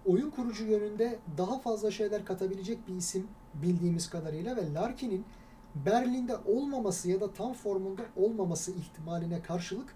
[0.07, 5.24] oyun kurucu yönünde daha fazla şeyler katabilecek bir isim bildiğimiz kadarıyla ve Larkin'in
[5.74, 9.94] Berlin'de olmaması ya da tam formunda olmaması ihtimaline karşılık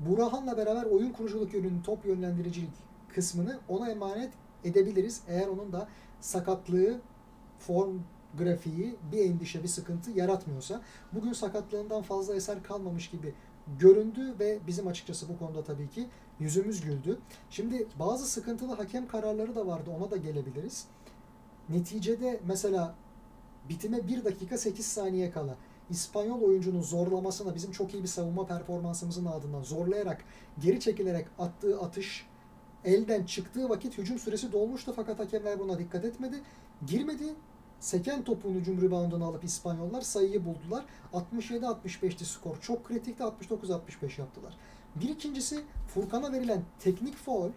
[0.00, 2.70] Burahan'la beraber oyun kuruculuk yönünün top yönlendiricilik
[3.08, 4.30] kısmını ona emanet
[4.64, 5.20] edebiliriz.
[5.28, 5.88] Eğer onun da
[6.20, 7.00] sakatlığı,
[7.58, 7.98] form
[8.38, 10.82] grafiği bir endişe, bir sıkıntı yaratmıyorsa.
[11.12, 13.34] Bugün sakatlığından fazla eser kalmamış gibi
[13.78, 16.06] göründü ve bizim açıkçası bu konuda tabii ki
[16.40, 17.18] yüzümüz güldü.
[17.50, 20.86] Şimdi bazı sıkıntılı hakem kararları da vardı ona da gelebiliriz.
[21.68, 22.94] Neticede mesela
[23.68, 25.56] bitime 1 dakika 8 saniye kala
[25.90, 30.24] İspanyol oyuncunun zorlamasına bizim çok iyi bir savunma performansımızın ardından zorlayarak
[30.58, 32.26] geri çekilerek attığı atış
[32.84, 36.36] elden çıktığı vakit hücum süresi dolmuştu fakat hakemler buna dikkat etmedi.
[36.86, 37.24] Girmedi.
[37.80, 40.84] Seken topun hücum reboundunu alıp İspanyollar sayıyı buldular.
[41.12, 42.60] 67-65'ti skor.
[42.60, 44.56] Çok kritikti 69-65 yaptılar.
[44.94, 47.50] Bir ikincisi Furkan'a verilen teknik foul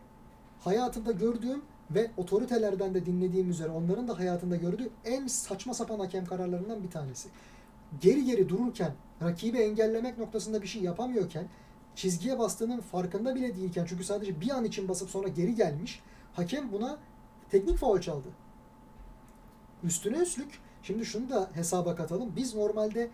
[0.59, 6.25] hayatımda gördüğüm ve otoritelerden de dinlediğim üzere onların da hayatında gördüğü en saçma sapan hakem
[6.25, 7.29] kararlarından bir tanesi.
[8.01, 11.47] Geri geri dururken rakibi engellemek noktasında bir şey yapamıyorken
[11.95, 16.01] çizgiye bastığının farkında bile değilken çünkü sadece bir an için basıp sonra geri gelmiş.
[16.33, 16.97] Hakem buna
[17.49, 18.27] teknik faul çaldı.
[19.83, 22.33] Üstüne üstlük şimdi şunu da hesaba katalım.
[22.35, 23.09] Biz normalde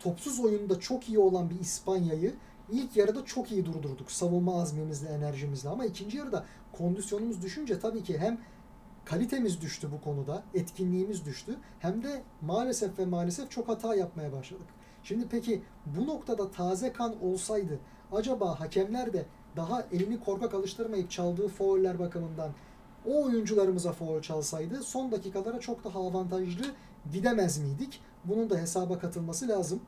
[0.00, 2.34] topsuz oyunda çok iyi olan bir İspanya'yı
[2.72, 4.10] ilk yarıda çok iyi durdurduk.
[4.10, 8.40] Savunma azmimizle, enerjimizle ama ikinci yarıda kondisyonumuz düşünce tabii ki hem
[9.04, 11.56] kalitemiz düştü bu konuda, etkinliğimiz düştü.
[11.80, 14.66] Hem de maalesef ve maalesef çok hata yapmaya başladık.
[15.06, 17.78] Şimdi peki bu noktada taze kan olsaydı
[18.12, 22.50] acaba hakemler de daha elini korkak alıştırmayıp çaldığı fauller bakımından
[23.06, 26.64] o oyuncularımıza faul çalsaydı son dakikalara çok daha avantajlı
[27.12, 28.00] gidemez miydik?
[28.24, 29.80] Bunun da hesaba katılması lazım.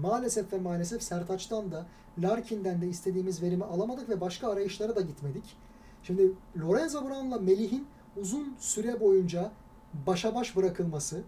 [0.00, 1.86] Maalesef ve maalesef Sertaç'tan da
[2.18, 5.56] Larkin'den de istediğimiz verimi alamadık ve başka arayışlara da gitmedik.
[6.02, 9.50] Şimdi Lorenzo Brown'la Melih'in uzun süre boyunca
[10.06, 11.22] başa baş bırakılması,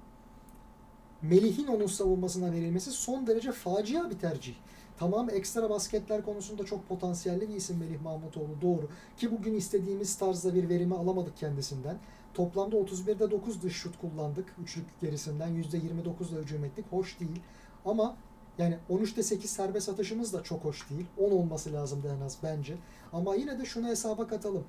[1.31, 4.55] Melih'in onun savunmasına verilmesi son derece facia bir tercih.
[4.99, 8.89] Tamam ekstra basketler konusunda çok potansiyelli bir isim Melih Mahmutoğlu doğru.
[9.17, 11.99] Ki bugün istediğimiz tarzda bir verimi alamadık kendisinden.
[12.35, 14.55] Toplamda 31'de 9 dış şut kullandık.
[14.63, 16.85] Üçlük gerisinden %29'la hücum ettik.
[16.91, 17.41] Hoş değil.
[17.85, 18.17] Ama
[18.59, 21.07] yani 13'te 8 serbest atışımız da çok hoş değil.
[21.19, 22.77] 10 olması lazımdı en az bence.
[23.13, 24.65] Ama yine de şunu hesaba katalım.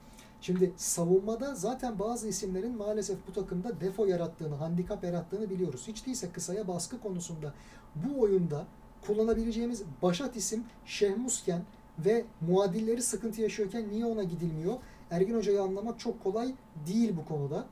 [0.46, 5.84] Şimdi savunmada zaten bazı isimlerin maalesef bu takımda defo yarattığını, handikap yarattığını biliyoruz.
[5.88, 7.54] Hiç değilse kısaya baskı konusunda
[7.96, 8.66] bu oyunda
[9.08, 11.62] kullanabileceğimiz başat isim Şehmusken
[12.00, 14.76] ve muadilleri sıkıntı yaşıyorken niye ona gidilmiyor?
[15.12, 16.56] Ergin Hoca'yı anlamak çok kolay
[16.88, 17.66] değil bu konuda.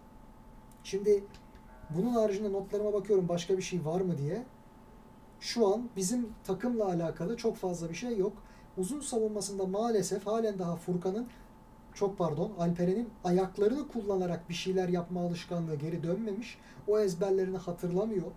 [0.84, 1.24] Şimdi
[1.90, 4.44] bunun haricinde notlarıma bakıyorum başka bir şey var mı diye.
[5.40, 8.34] Şu an bizim takımla alakalı çok fazla bir şey yok.
[8.78, 11.28] Uzun savunmasında maalesef halen daha Furkan'ın
[11.94, 16.58] çok pardon Alperen'in ayaklarını kullanarak bir şeyler yapma alışkanlığı geri dönmemiş.
[16.88, 18.32] O ezberlerini hatırlamıyor.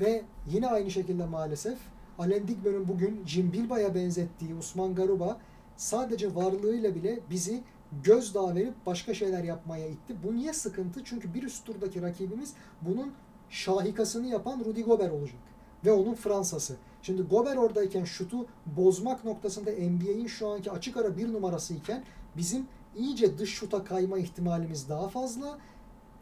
[0.00, 1.78] Ve yine aynı şekilde maalesef
[2.18, 5.38] Alen Digber'in bugün Jim Bilba'ya benzettiği Usman Garuba
[5.76, 7.62] sadece varlığıyla bile bizi
[8.04, 10.16] gözdağı verip başka şeyler yapmaya itti.
[10.24, 11.04] Bu niye sıkıntı?
[11.04, 13.12] Çünkü bir üst turdaki rakibimiz bunun
[13.50, 15.38] şahikasını yapan Rudy Gobert olacak.
[15.84, 16.76] Ve onun Fransası.
[17.02, 22.04] Şimdi Gobert oradayken şutu bozmak noktasında NBA'in şu anki açık ara bir numarası iken
[22.36, 22.66] bizim
[22.96, 25.58] iyice dış şuta kayma ihtimalimiz daha fazla.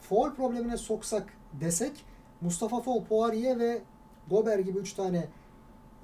[0.00, 2.04] Foul problemine soksak desek
[2.40, 3.82] Mustafa Fol, Poirier ve
[4.30, 5.28] Gobert gibi 3 tane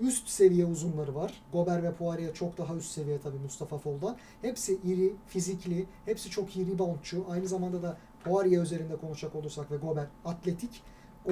[0.00, 1.42] üst seviye uzunları var.
[1.52, 4.16] Gober ve Poirier çok daha üst seviye tabii Mustafa Fol'dan.
[4.42, 7.24] Hepsi iri, fizikli, hepsi çok iyi reboundçu.
[7.30, 10.82] Aynı zamanda da Poirier üzerinde konuşacak olursak ve Gober atletik.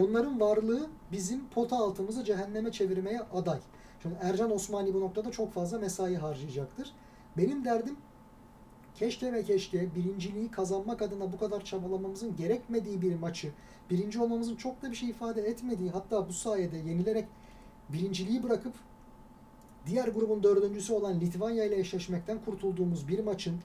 [0.00, 3.58] Onların varlığı bizim pota altımızı cehenneme çevirmeye aday.
[4.02, 6.92] Şimdi Ercan Osmani bu noktada çok fazla mesai harcayacaktır.
[7.37, 7.96] Benim derdim
[8.94, 13.52] keşke ve keşke birinciliği kazanmak adına bu kadar çabalamamızın gerekmediği bir maçı,
[13.90, 17.24] birinci olmamızın çok da bir şey ifade etmediği hatta bu sayede yenilerek
[17.88, 18.74] birinciliği bırakıp
[19.87, 23.57] diğer grubun dördüncüsü olan Litvanya ile eşleşmekten kurtulduğumuz bir maçın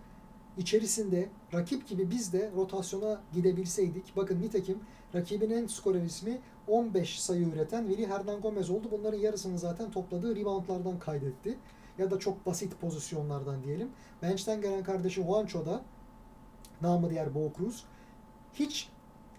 [0.57, 4.15] içerisinde rakip gibi biz de rotasyona gidebilseydik.
[4.15, 4.79] Bakın nitekim
[5.15, 6.37] rakibin en skorer ismi
[6.67, 8.87] 15 sayı üreten Willy Hernan Gomez oldu.
[8.91, 11.57] Bunların yarısını zaten topladığı reboundlardan kaydetti.
[11.99, 13.89] Ya da çok basit pozisyonlardan diyelim.
[14.21, 15.81] Bench'ten gelen kardeşi Juancho da
[16.81, 17.85] namı diğer Bo Cruz
[18.53, 18.89] hiç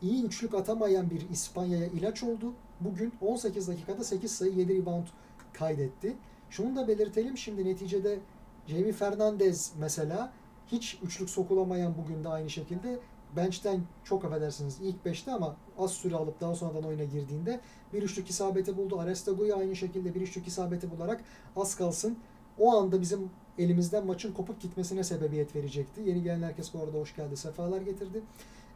[0.02, 2.52] iyi üçlük atamayan bir İspanya'ya ilaç oldu.
[2.80, 5.06] Bugün 18 dakikada 8 sayı 7 rebound
[5.52, 6.16] kaydetti.
[6.50, 8.18] Şunu da belirtelim şimdi neticede
[8.66, 10.32] Jamie Fernandez mesela
[10.66, 12.98] hiç üçlük sokulamayan bugün de aynı şekilde
[13.36, 17.60] bench'ten çok affedersiniz ilk 5'te ama az süre alıp daha sonradan oyuna girdiğinde
[17.92, 19.00] bir üçlük isabeti buldu.
[19.00, 21.24] Arestago'yu aynı şekilde bir üçlük isabeti bularak
[21.56, 22.18] az kalsın
[22.60, 26.00] o anda bizim elimizden maçın kopup gitmesine sebebiyet verecekti.
[26.06, 28.22] Yeni gelen herkes bu arada hoş geldi, sefalar getirdi.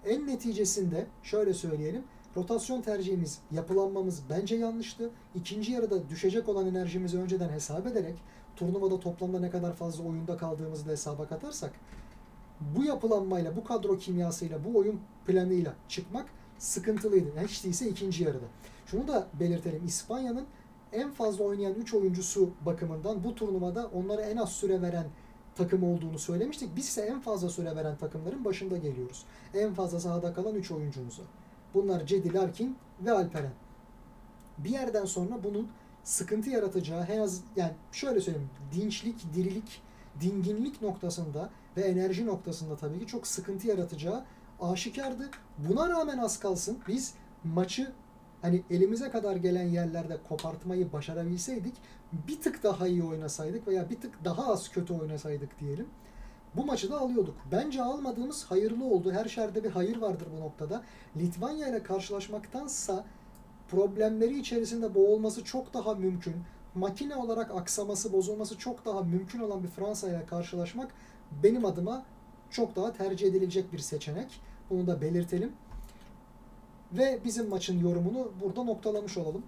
[0.06, 2.02] En neticesinde şöyle söyleyelim.
[2.36, 5.10] Rotasyon tercihimiz, yapılanmamız bence yanlıştı.
[5.34, 8.14] İkinci yarıda düşecek olan enerjimizi önceden hesap ederek
[8.56, 11.72] turnuvada toplamda ne kadar fazla oyunda kaldığımızı da hesaba katarsak
[12.60, 16.26] bu yapılanmayla, bu kadro kimyasıyla, bu oyun planıyla çıkmak
[16.58, 17.28] sıkıntılıydı.
[17.48, 18.46] Hiç değilse ikinci yarıda.
[18.86, 19.86] Şunu da belirtelim.
[19.86, 20.46] İspanya'nın
[20.94, 25.06] en fazla oynayan 3 oyuncusu bakımından bu turnuvada onlara en az süre veren
[25.54, 26.76] takım olduğunu söylemiştik.
[26.76, 29.24] Biz ise en fazla süre veren takımların başında geliyoruz.
[29.54, 31.22] En fazla sahada kalan 3 oyuncumuza.
[31.74, 33.52] Bunlar Cedi Larkin ve Alperen.
[34.58, 35.68] Bir yerden sonra bunun
[36.04, 39.82] sıkıntı yaratacağı en az yani şöyle söyleyeyim dinçlik, dirilik,
[40.20, 44.24] dinginlik noktasında ve enerji noktasında tabii ki çok sıkıntı yaratacağı
[44.60, 45.30] aşikardı.
[45.58, 47.92] Buna rağmen az kalsın biz maçı
[48.44, 51.74] hani elimize kadar gelen yerlerde kopartmayı başarabilseydik
[52.12, 55.86] bir tık daha iyi oynasaydık veya bir tık daha az kötü oynasaydık diyelim.
[56.56, 57.36] Bu maçı da alıyorduk.
[57.52, 59.12] Bence almadığımız hayırlı oldu.
[59.12, 60.82] Her şerde bir hayır vardır bu noktada.
[61.16, 63.04] Litvanya ile karşılaşmaktansa
[63.68, 66.34] problemleri içerisinde boğulması çok daha mümkün.
[66.74, 70.94] Makine olarak aksaması, bozulması çok daha mümkün olan bir Fransa ile karşılaşmak
[71.42, 72.02] benim adıma
[72.50, 74.40] çok daha tercih edilecek bir seçenek.
[74.70, 75.52] Bunu da belirtelim.
[76.98, 79.42] Ve bizim maçın yorumunu burada noktalamış olalım.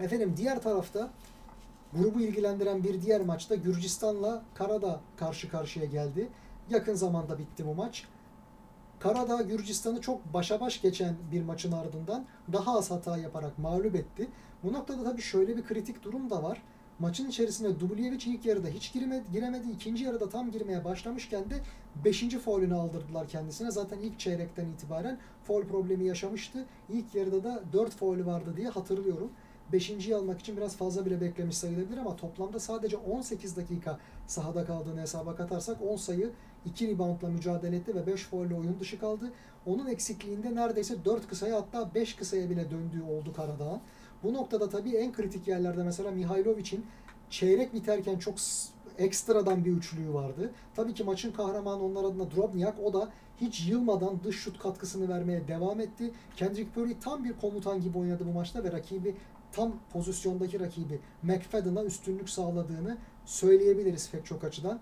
[0.00, 1.10] Efendim diğer tarafta
[1.92, 6.28] grubu ilgilendiren bir diğer maçta Gürcistan'la Karadağ karşı karşıya geldi.
[6.70, 8.04] Yakın zamanda bitti bu maç.
[8.98, 14.28] Karadağ Gürcistan'ı çok başa baş geçen bir maçın ardından daha az hata yaparak mağlup etti.
[14.62, 16.62] Bu noktada tabii şöyle bir kritik durum da var.
[17.02, 19.70] Maçın içerisinde Dubljevic ilk yarıda hiç giremedi, giremedi.
[19.70, 21.60] ikinci yarıda tam girmeye başlamışken de
[22.04, 22.28] 5.
[22.28, 23.70] faulünü aldırdılar kendisine.
[23.70, 26.64] Zaten ilk çeyrekten itibaren faul problemi yaşamıştı.
[26.88, 29.32] İlk yarıda da 4 faulü vardı diye hatırlıyorum.
[29.72, 35.00] Beşinciyi almak için biraz fazla bile beklemiş sayılabilir ama toplamda sadece 18 dakika sahada kaldığını
[35.00, 36.30] hesaba katarsak 10 sayı
[36.64, 39.32] 2 reboundla mücadele etti ve 5 faulle oyun dışı kaldı.
[39.66, 43.80] Onun eksikliğinde neredeyse 4 kısaya hatta 5 kısaya bile döndüğü oldu Karadağ'ın.
[44.22, 46.86] Bu noktada tabii en kritik yerlerde mesela Mihailovic'in
[47.30, 48.34] çeyrek biterken çok
[48.98, 50.50] ekstradan bir üçlüğü vardı.
[50.76, 53.08] Tabii ki maçın kahramanı onlar adına Drobnyak o da
[53.40, 56.10] hiç yılmadan dış şut katkısını vermeye devam etti.
[56.36, 59.16] Kendrick Perry tam bir komutan gibi oynadı bu maçta ve rakibi
[59.52, 64.80] tam pozisyondaki rakibi McFadden'a üstünlük sağladığını söyleyebiliriz pek çok açıdan.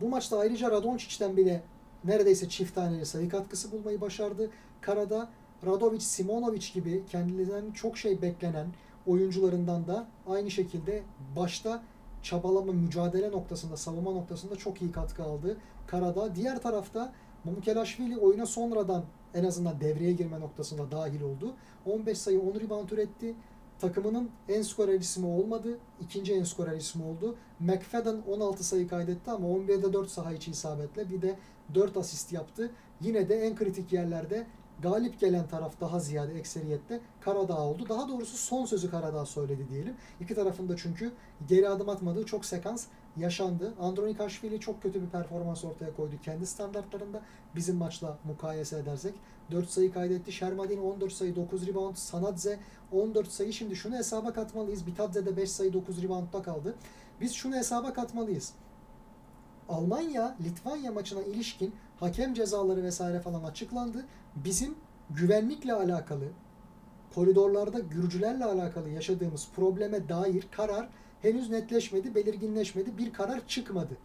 [0.00, 1.62] Bu maçta ayrıca Radoncic'ten bile
[2.04, 4.50] neredeyse çift taneli sayı katkısı bulmayı başardı.
[4.80, 5.28] Karada
[5.66, 8.66] Radovic, Simonovic gibi kendilerinden çok şey beklenen
[9.06, 11.02] oyuncularından da aynı şekilde
[11.36, 11.82] başta
[12.22, 15.56] çabalama, mücadele noktasında, savunma noktasında çok iyi katkı aldı.
[15.86, 16.34] Karada.
[16.34, 17.12] Diğer tarafta
[17.44, 21.54] Mumukelashvili oyuna sonradan en azından devreye girme noktasında dahil oldu.
[21.86, 23.34] 15 sayı 10 rebound üretti.
[23.78, 25.78] Takımının en skorer ismi olmadı.
[26.00, 27.36] ikinci en skorer ismi oldu.
[27.60, 31.38] McFadden 16 sayı kaydetti ama 11'de 4 saha içi isabetle bir de
[31.74, 32.70] 4 asist yaptı.
[33.00, 34.46] Yine de en kritik yerlerde
[34.84, 37.88] galip gelen taraf daha ziyade ekseriyette Karadağ oldu.
[37.88, 39.94] Daha doğrusu son sözü Karadağ söyledi diyelim.
[40.20, 41.12] İki tarafında çünkü
[41.48, 43.74] geri adım atmadığı çok sekans yaşandı.
[43.80, 47.22] Andronikashvili çok kötü bir performans ortaya koydu kendi standartlarında.
[47.54, 49.14] Bizim maçla mukayese edersek.
[49.50, 50.32] 4 sayı kaydetti.
[50.32, 51.96] Şermadin 14 sayı 9 rebound.
[51.96, 52.58] Sanadze
[52.92, 53.52] 14 sayı.
[53.52, 54.86] Şimdi şunu hesaba katmalıyız.
[54.86, 56.74] Bitadze de 5 sayı 9 reboundda kaldı.
[57.20, 58.52] Biz şunu hesaba katmalıyız.
[59.68, 64.04] Almanya Litvanya maçına ilişkin hakem cezaları vesaire falan açıklandı.
[64.36, 64.74] Bizim
[65.10, 66.24] güvenlikle alakalı
[67.14, 70.88] koridorlarda Gürcülerle alakalı yaşadığımız probleme dair karar
[71.22, 72.98] henüz netleşmedi, belirginleşmedi.
[72.98, 73.96] Bir karar çıkmadı.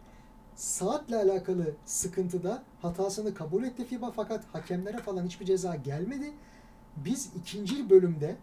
[0.54, 6.32] Saatle alakalı sıkıntıda hatasını kabul etti FIBA fakat hakemlere falan hiçbir ceza gelmedi.
[6.96, 8.36] Biz ikinci bölümde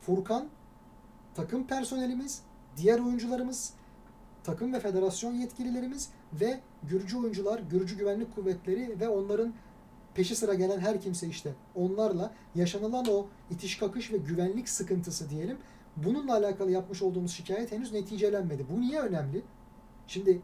[0.00, 0.48] Furkan,
[1.34, 2.42] takım personelimiz,
[2.76, 3.74] diğer oyuncularımız,
[4.44, 9.54] takım ve federasyon yetkililerimiz ve Gürcü oyuncular, Gürcü güvenlik kuvvetleri ve onların
[10.14, 15.58] peşi sıra gelen her kimse işte onlarla yaşanılan o itiş kakış ve güvenlik sıkıntısı diyelim.
[15.96, 18.66] Bununla alakalı yapmış olduğumuz şikayet henüz neticelenmedi.
[18.76, 19.42] Bu niye önemli?
[20.06, 20.40] Şimdi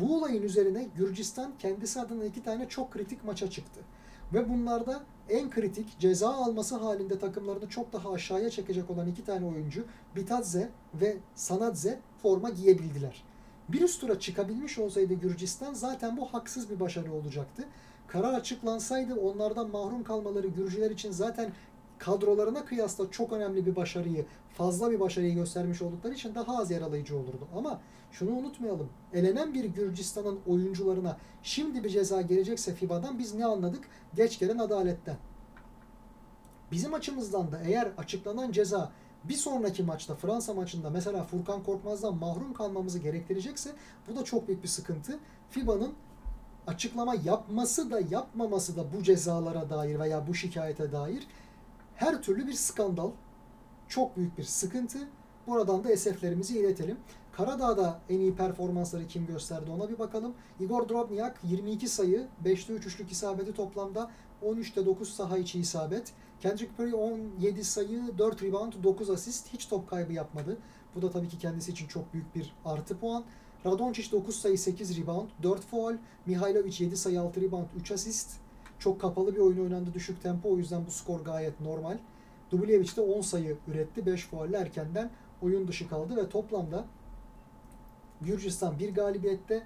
[0.00, 3.80] bu olayın üzerine Gürcistan kendisi adına iki tane çok kritik maça çıktı.
[4.32, 9.46] Ve bunlarda en kritik ceza alması halinde takımlarını çok daha aşağıya çekecek olan iki tane
[9.46, 9.84] oyuncu
[10.16, 13.24] Bitadze ve Sanadze forma giyebildiler.
[13.68, 17.64] Bir üst tura çıkabilmiş olsaydı Gürcistan zaten bu haksız bir başarı olacaktı.
[18.06, 21.52] Karar açıklansaydı onlardan mahrum kalmaları Gürcüler için zaten
[21.98, 27.16] kadrolarına kıyasla çok önemli bir başarıyı, fazla bir başarıyı göstermiş oldukları için daha az yaralayıcı
[27.16, 27.48] olurdu.
[27.56, 27.80] Ama
[28.12, 28.88] şunu unutmayalım.
[29.12, 33.84] Elenen bir Gürcistan'ın oyuncularına şimdi bir ceza gelecekse FIBA'dan biz ne anladık?
[34.14, 35.16] Geç gelen adaletten.
[36.72, 38.92] Bizim açımızdan da eğer açıklanan ceza
[39.24, 43.70] bir sonraki maçta Fransa maçında mesela Furkan Korkmaz'dan mahrum kalmamızı gerektirecekse
[44.08, 45.18] bu da çok büyük bir sıkıntı.
[45.50, 45.94] FIBA'nın
[46.66, 51.26] açıklama yapması da yapmaması da bu cezalara dair veya bu şikayete dair
[51.98, 53.10] her türlü bir skandal,
[53.88, 54.98] çok büyük bir sıkıntı.
[55.46, 56.96] Buradan da eseflerimizi iletelim.
[57.32, 60.34] Karadağ'da en iyi performansları kim gösterdi ona bir bakalım.
[60.60, 64.10] Igor Drobnyak 22 sayı, 5'te 3 üçlük isabeti toplamda
[64.42, 66.12] 13'te 9 saha içi isabet.
[66.40, 69.52] Kendrick Perry 17 sayı, 4 rebound, 9 asist.
[69.52, 70.56] Hiç top kaybı yapmadı.
[70.94, 73.24] Bu da tabii ki kendisi için çok büyük bir artı puan.
[73.66, 75.94] Radoncic 9 sayı 8 rebound, 4 foul.
[76.26, 78.36] Mihailovic 7 sayı 6 rebound, 3 asist.
[78.78, 81.98] Çok kapalı bir oyun oynandı düşük tempo o yüzden bu skor gayet normal.
[82.50, 84.06] Dubljevic de 10 sayı üretti.
[84.06, 85.10] 5 faulle erkenden
[85.42, 86.84] oyun dışı kaldı ve toplamda
[88.20, 89.62] Gürcistan bir galibiyette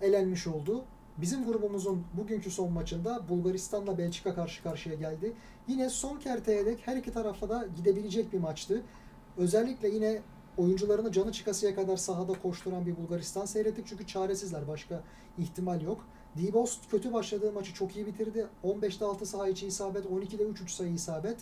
[0.00, 0.84] elenmiş oldu.
[1.18, 5.32] Bizim grubumuzun bugünkü son maçında Bulgaristan'la Belçika karşı karşıya geldi.
[5.68, 8.82] Yine son kerteye dek her iki tarafa da gidebilecek bir maçtı.
[9.36, 10.22] Özellikle yine
[10.56, 13.86] oyuncularını canı çıkasıya kadar sahada koşturan bir Bulgaristan seyrettik.
[13.86, 14.68] Çünkü çaresizler.
[14.68, 15.02] Başka
[15.38, 16.04] ihtimal yok.
[16.36, 18.46] Dibos kötü başladığı maçı çok iyi bitirdi.
[18.64, 21.36] 15'te 6 saha içi isabet, 12'de 3 3 sayı isabet.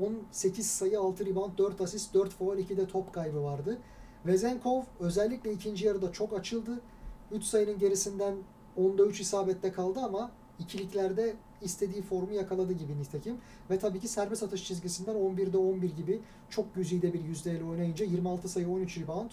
[0.00, 3.78] 18 sayı, 6 rebound, 4 asist, 4 foul, 2'de top kaybı vardı.
[4.26, 6.80] Vezenkov özellikle ikinci yarıda çok açıldı.
[7.32, 8.34] 3 sayının gerisinden
[8.78, 13.38] 10'da 3 isabette kaldı ama ikiliklerde istediği formu yakaladı gibi nitekim.
[13.70, 18.48] Ve tabii ki serbest atış çizgisinden 11'de 11 gibi çok güzide bir yüzdeyle oynayınca 26
[18.48, 19.30] sayı 13 rebound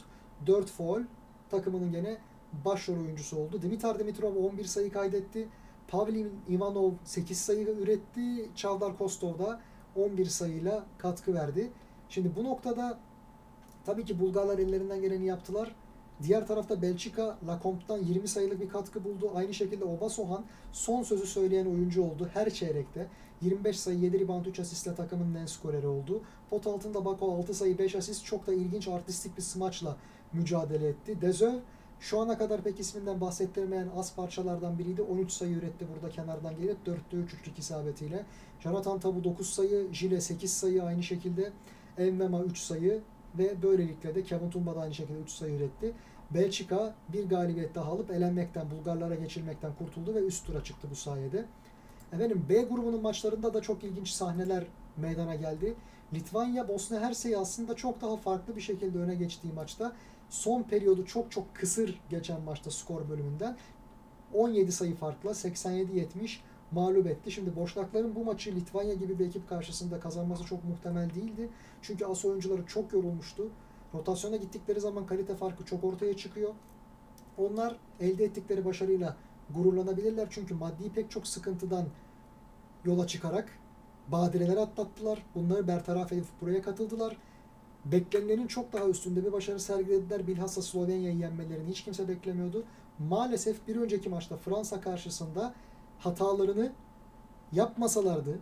[0.47, 1.01] 4 foul
[1.49, 2.17] takımının gene
[2.65, 3.61] başrol oyuncusu oldu.
[3.61, 5.47] Dimitar Dimitrov 11 sayı kaydetti.
[5.87, 8.49] Pavlin Ivanov 8 sayı üretti.
[8.55, 9.61] Çavdar Kostov da
[9.95, 11.71] 11 sayıyla katkı verdi.
[12.09, 12.99] Şimdi bu noktada
[13.87, 15.75] Tabii ki Bulgarlar ellerinden geleni yaptılar.
[16.23, 19.31] Diğer tarafta Belçika Lacombe'dan 20 sayılık bir katkı buldu.
[19.35, 23.07] Aynı şekilde Obasohan son sözü söyleyen oyuncu oldu her çeyrekte.
[23.41, 26.21] 25 sayı 7 rebound 3 asistle takımın en skoreri oldu.
[26.49, 29.97] Pot altında Bako 6 sayı 5 asist çok da ilginç artistik bir smaçla
[30.33, 31.21] mücadele etti.
[31.21, 31.53] Dezöv
[31.99, 35.01] şu ana kadar pek isminden bahsettirmeyen az parçalardan biriydi.
[35.01, 38.25] 13 sayı üretti burada kenardan gelip 4'te 3 üçlük isabetiyle.
[38.59, 41.51] Jonathan Tabu 9 sayı, Jile 8 sayı aynı şekilde.
[41.97, 43.01] Envema 3 sayı
[43.37, 45.93] ve böylelikle de Kevin Tumba da aynı şekilde 3 sayı üretti.
[46.31, 51.45] Belçika bir galibiyet daha alıp elenmekten, Bulgarlara geçilmekten kurtuldu ve üst tura çıktı bu sayede.
[52.13, 54.63] Efendim B grubunun maçlarında da çok ilginç sahneler
[54.97, 55.75] meydana geldi.
[56.13, 59.91] Litvanya Bosna Hersey'i aslında çok daha farklı bir şekilde öne geçtiği maçta
[60.29, 63.57] son periyodu çok çok kısır geçen maçta skor bölümünden
[64.33, 66.37] 17 sayı farkla 87-70
[66.71, 67.31] mağlup etti.
[67.31, 71.49] Şimdi Boşnakların bu maçı Litvanya gibi bir ekip karşısında kazanması çok muhtemel değildi.
[71.81, 73.49] Çünkü as oyuncuları çok yorulmuştu.
[73.93, 76.53] Rotasyona gittikleri zaman kalite farkı çok ortaya çıkıyor.
[77.37, 79.17] Onlar elde ettikleri başarıyla
[79.55, 80.27] gururlanabilirler.
[80.29, 81.85] Çünkü maddi pek çok sıkıntıdan
[82.85, 83.49] yola çıkarak
[84.07, 85.23] badireler atlattılar.
[85.35, 87.17] Bunları bertaraf edip buraya katıldılar.
[87.85, 90.27] Beklenilenin çok daha üstünde bir başarı sergilediler.
[90.27, 92.63] Bilhassa Slovenya'yı yenmelerini hiç kimse beklemiyordu.
[92.99, 95.53] Maalesef bir önceki maçta Fransa karşısında
[95.99, 96.71] hatalarını
[97.51, 98.39] yapmasalardı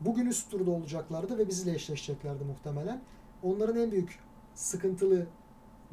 [0.00, 3.02] bugün üst turda olacaklardı ve bizle eşleşeceklerdi muhtemelen.
[3.42, 4.18] Onların en büyük
[4.54, 5.26] sıkıntılı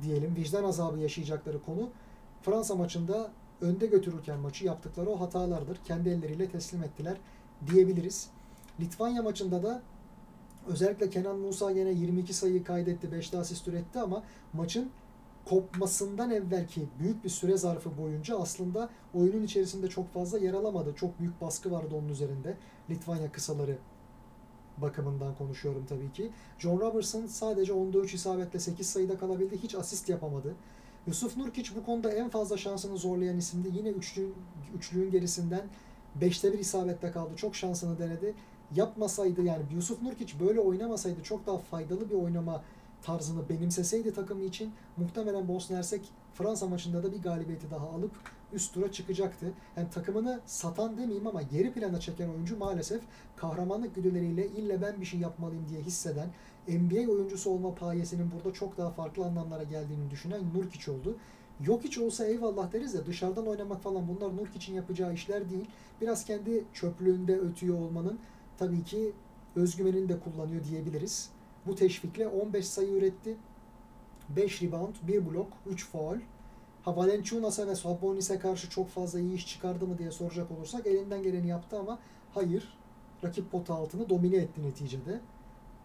[0.02, 1.90] diyelim vicdan azabı yaşayacakları konu
[2.42, 5.78] Fransa maçında önde götürürken maçı yaptıkları o hatalardır.
[5.86, 7.18] Kendi elleriyle teslim ettiler
[7.72, 8.30] diyebiliriz.
[8.80, 9.82] Litvanya maçında da
[10.68, 14.92] özellikle Kenan Musa yine 22 sayı kaydetti, 5 de asist üretti ama maçın
[15.46, 20.94] kopmasından evvelki büyük bir süre zarfı boyunca aslında oyunun içerisinde çok fazla yer alamadı.
[20.96, 22.58] Çok büyük baskı vardı onun üzerinde.
[22.90, 23.78] Litvanya kısaları
[24.78, 26.32] bakımından konuşuyorum tabii ki.
[26.60, 29.58] John Robertson sadece 10'da 3 isabetle 8 sayıda kalabildi.
[29.64, 30.56] Hiç asist yapamadı.
[31.08, 33.78] Yusuf Nurkic bu konuda en fazla şansını zorlayan isimdi.
[33.78, 34.34] Yine üçlüğün,
[34.78, 35.62] üçlüğün gerisinden
[36.22, 37.36] 5'te 1 isabette kaldı.
[37.36, 38.34] Çok şansını denedi.
[38.76, 42.64] Yapmasaydı yani Yusuf Nurkic böyle oynamasaydı çok daha faydalı bir oynama
[43.04, 46.02] tarzını benimseseydi takım için muhtemelen Bosna Hersek
[46.34, 48.12] Fransa maçında da bir galibiyeti daha alıp
[48.54, 49.54] üst tura çıkacaktı.
[49.78, 53.02] Yani takımını satan demeyeyim ama geri plana çeken oyuncu maalesef
[53.36, 56.30] kahramanlık güdüleriyle ille ben bir şey yapmalıyım diye hisseden
[56.68, 61.18] NBA oyuncusu olma payesinin burada çok daha farklı anlamlara geldiğini düşünen Nurkic oldu.
[61.66, 65.66] Yok hiç olsa eyvallah deriz de dışarıdan oynamak falan bunlar Nurkic'in yapacağı işler değil.
[66.02, 68.20] Biraz kendi çöplüğünde ötüyor olmanın
[68.58, 69.12] tabii ki
[69.56, 71.30] özgüvenini de kullanıyor diyebiliriz.
[71.66, 73.38] Bu teşvikle 15 sayı üretti.
[74.30, 76.18] 5 rebound, 1 blok, 3 foul.
[76.84, 81.24] Ha Valenciunas'a ve Sabonis'e karşı çok fazla iyi iş çıkardı mı diye soracak olursak elinden
[81.24, 82.00] geleni yaptı ama
[82.34, 82.78] hayır.
[83.24, 85.22] Rakip pot altını domine etti neticede.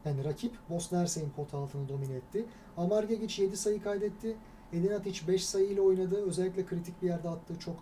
[0.04, 2.44] Yani rakip Bosna Hersey'in pot altını domine etti.
[2.76, 4.36] Amargegic 7 sayı kaydetti.
[4.72, 6.24] Edin Atiç 5 sayı ile oynadı.
[6.26, 7.76] Özellikle kritik bir yerde attığı çok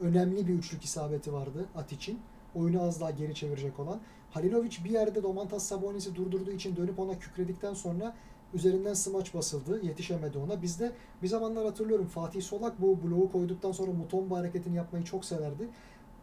[0.00, 2.20] önemli bir üçlük isabeti vardı Atiç'in.
[2.54, 4.00] Oyunu az daha geri çevirecek olan.
[4.32, 8.16] Halilovic bir yerde Domantas Sabonis'i durdurduğu için dönüp ona kükredikten sonra
[8.54, 9.80] üzerinden smaç basıldı.
[9.86, 10.62] Yetişemedi ona.
[10.62, 15.68] Bizde bir zamanlar hatırlıyorum Fatih Solak bu bloğu koyduktan sonra Mutomba hareketini yapmayı çok severdi.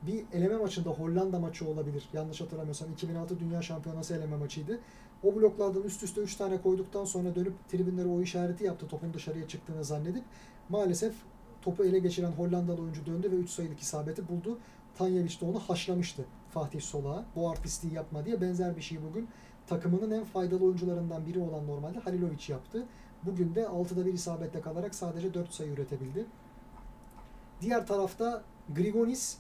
[0.01, 2.09] Bir eleme maçında Hollanda maçı olabilir.
[2.13, 4.79] Yanlış hatırlamıyorsam 2006 Dünya Şampiyonası eleme maçıydı.
[5.23, 9.47] O bloklardan üst üste 3 tane koyduktan sonra dönüp tribünlere o işareti yaptı topun dışarıya
[9.47, 10.23] çıktığını zannedip
[10.69, 11.13] maalesef
[11.61, 14.57] topu ele geçiren Hollandalı oyuncu döndü ve 3 sayılık isabeti buldu.
[14.97, 17.25] Tanyevic de onu haşlamıştı Fatih Solak'a.
[17.35, 19.27] Bu artistliği yapma diye benzer bir şey bugün
[19.67, 22.85] takımının en faydalı oyuncularından biri olan normalde Halilovic yaptı.
[23.23, 26.25] Bugün de 6'da bir isabetle kalarak sadece 4 sayı üretebildi.
[27.61, 28.43] Diğer tarafta
[28.75, 29.37] Grigonis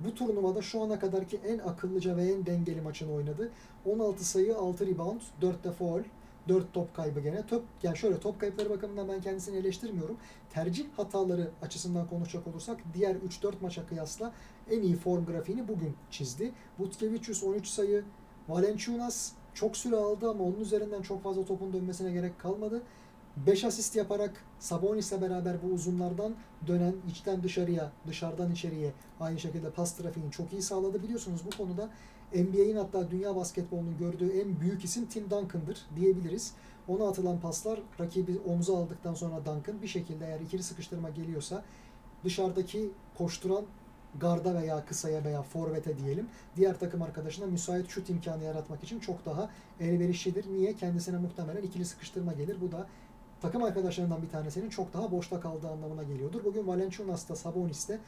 [0.00, 3.50] bu turnuvada şu ana kadarki en akıllıca ve en dengeli maçını oynadı.
[3.86, 6.02] 16 sayı, 6 rebound, 4 de foul,
[6.48, 7.46] 4 top kaybı gene.
[7.46, 10.16] Top, yani şöyle top kayıpları bakımından ben kendisini eleştirmiyorum.
[10.50, 14.32] Tercih hataları açısından konuşacak olursak diğer 3-4 maça kıyasla
[14.70, 16.52] en iyi form grafiğini bugün çizdi.
[16.78, 18.04] Butkevicius 13 sayı,
[18.48, 22.82] Valenciunas çok süre aldı ama onun üzerinden çok fazla topun dönmesine gerek kalmadı.
[23.36, 26.34] 5 asist yaparak Sabonis'le beraber bu uzunlardan
[26.66, 31.02] dönen içten dışarıya, dışarıdan içeriye aynı şekilde pas trafiğini çok iyi sağladı.
[31.02, 31.90] Biliyorsunuz bu konuda
[32.34, 36.52] NBA'in hatta dünya basketbolunun gördüğü en büyük isim Tim Duncan'dır diyebiliriz.
[36.88, 41.64] Ona atılan paslar rakibi omza aldıktan sonra Duncan bir şekilde eğer ikili sıkıştırma geliyorsa
[42.24, 43.64] dışarıdaki koşturan
[44.20, 49.26] garda veya kısaya veya forvete diyelim diğer takım arkadaşına müsait şut imkanı yaratmak için çok
[49.26, 50.46] daha elverişlidir.
[50.52, 50.76] Niye?
[50.76, 52.56] Kendisine muhtemelen ikili sıkıştırma gelir.
[52.60, 52.86] Bu da
[53.42, 56.44] takım arkadaşlarından bir tanesinin çok daha boşta kaldığı anlamına geliyordur.
[56.44, 57.98] Bugün Valenciunas da Sabonis de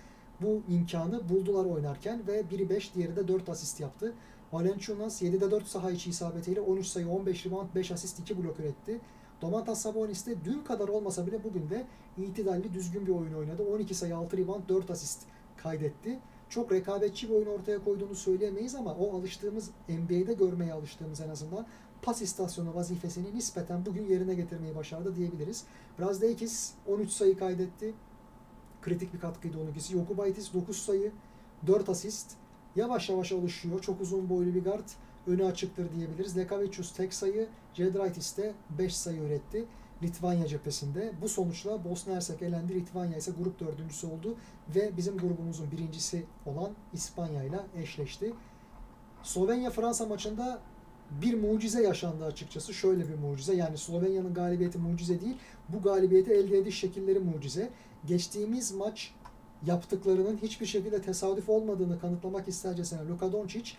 [0.41, 4.15] bu imkanı buldular oynarken ve biri 5 diğeri de 4 asist yaptı.
[4.53, 9.01] Valenciunas 7'de 4 saha içi isabetiyle 13 sayı 15 rebound 5 asist 2 blok üretti.
[9.43, 11.87] Domantas Sabonis de dün kadar olmasa bile bugün de
[12.19, 13.63] itidalli düzgün bir oyun oynadı.
[13.75, 15.23] 12 sayı 6 rebound 4 asist
[15.57, 16.19] kaydetti.
[16.49, 21.67] Çok rekabetçi bir oyun ortaya koyduğunu söyleyemeyiz ama o alıştığımız NBA'de görmeye alıştığımız en azından
[22.03, 25.65] pas istasyonu vazifesini nispeten bugün yerine getirmeyi başardı diyebiliriz.
[25.99, 27.95] Brazdeikis 13 sayı kaydetti.
[28.87, 29.97] Kritik bir katkıydı onunkisi.
[29.97, 31.13] Yokubaitis 9 sayı,
[31.67, 32.33] 4 asist.
[32.77, 33.81] Yavaş yavaş alışıyor.
[33.81, 34.89] Çok uzun boylu bir guard.
[35.27, 36.37] Önü açıktır diyebiliriz.
[36.37, 39.65] Lekavicius tek sayı, Cedraitis de 5 sayı üretti.
[40.03, 41.13] Litvanya cephesinde.
[41.23, 42.75] Bu sonuçla Bosna Hersek elendi.
[42.75, 44.37] Litvanya ise grup dördüncüsü oldu
[44.75, 48.35] ve bizim grubumuzun birincisi olan İspanya ile eşleşti.
[49.23, 50.59] Slovenya-Fransa maçında
[51.23, 52.75] bir mucize yaşandı açıkçası.
[52.75, 53.55] Şöyle bir mucize.
[53.55, 55.37] Yani Slovenya'nın galibiyeti mucize değil.
[55.69, 57.71] Bu galibiyeti elde ediş şekilleri mucize.
[58.07, 59.15] Geçtiğimiz maç
[59.67, 63.73] yaptıklarının hiçbir şekilde tesadüf olmadığını kanıtlamak istercesine Luka Doncic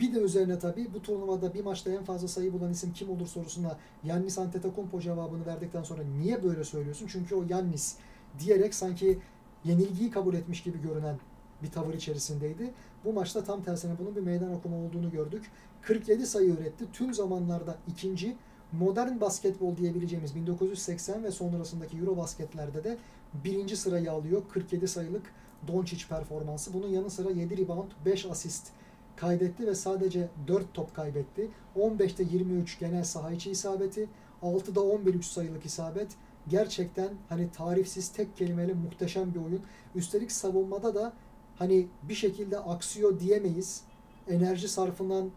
[0.00, 3.26] bir de üzerine tabii bu turnuvada bir maçta en fazla sayı bulan isim kim olur
[3.26, 7.06] sorusuna Yannis Antetokounmpo cevabını verdikten sonra niye böyle söylüyorsun?
[7.06, 7.96] Çünkü o Yannis
[8.38, 9.18] diyerek sanki
[9.64, 11.18] yenilgiyi kabul etmiş gibi görünen
[11.62, 12.70] bir tavır içerisindeydi.
[13.04, 15.50] Bu maçta tam tersine bunun bir meydan okuma olduğunu gördük.
[15.82, 16.84] 47 sayı üretti.
[16.92, 18.36] Tüm zamanlarda ikinci
[18.72, 22.98] modern basketbol diyebileceğimiz 1980 ve sonrasındaki Euro basketlerde de
[23.44, 24.42] birinci sırayı alıyor.
[24.52, 25.22] 47 sayılık
[25.68, 26.72] Doncic performansı.
[26.74, 28.68] Bunun yanı sıra 7 rebound, 5 asist
[29.16, 31.48] kaydetti ve sadece 4 top kaybetti.
[31.76, 34.08] 15'te 23 genel saha içi isabeti,
[34.42, 36.08] 6'da 11 3 sayılık isabet.
[36.48, 39.60] Gerçekten hani tarifsiz tek kelimeyle muhteşem bir oyun.
[39.94, 41.12] Üstelik savunmada da
[41.58, 43.82] hani bir şekilde aksıyor diyemeyiz.
[44.28, 45.30] Enerji sarfından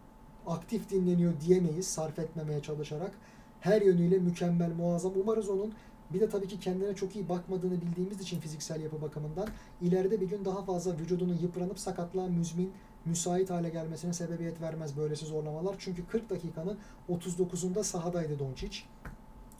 [0.46, 3.12] aktif dinleniyor diyemeyiz sarf etmemeye çalışarak.
[3.60, 5.12] Her yönüyle mükemmel, muazzam.
[5.16, 5.72] Umarız onun
[6.10, 9.48] bir de tabii ki kendine çok iyi bakmadığını bildiğimiz için fiziksel yapı bakımından
[9.80, 12.72] ileride bir gün daha fazla vücudunun yıpranıp sakatlığa müzmin,
[13.04, 15.76] müsait hale gelmesine sebebiyet vermez böylesi zorlamalar.
[15.78, 18.78] Çünkü 40 dakikanın 39'unda sahadaydı Doncic.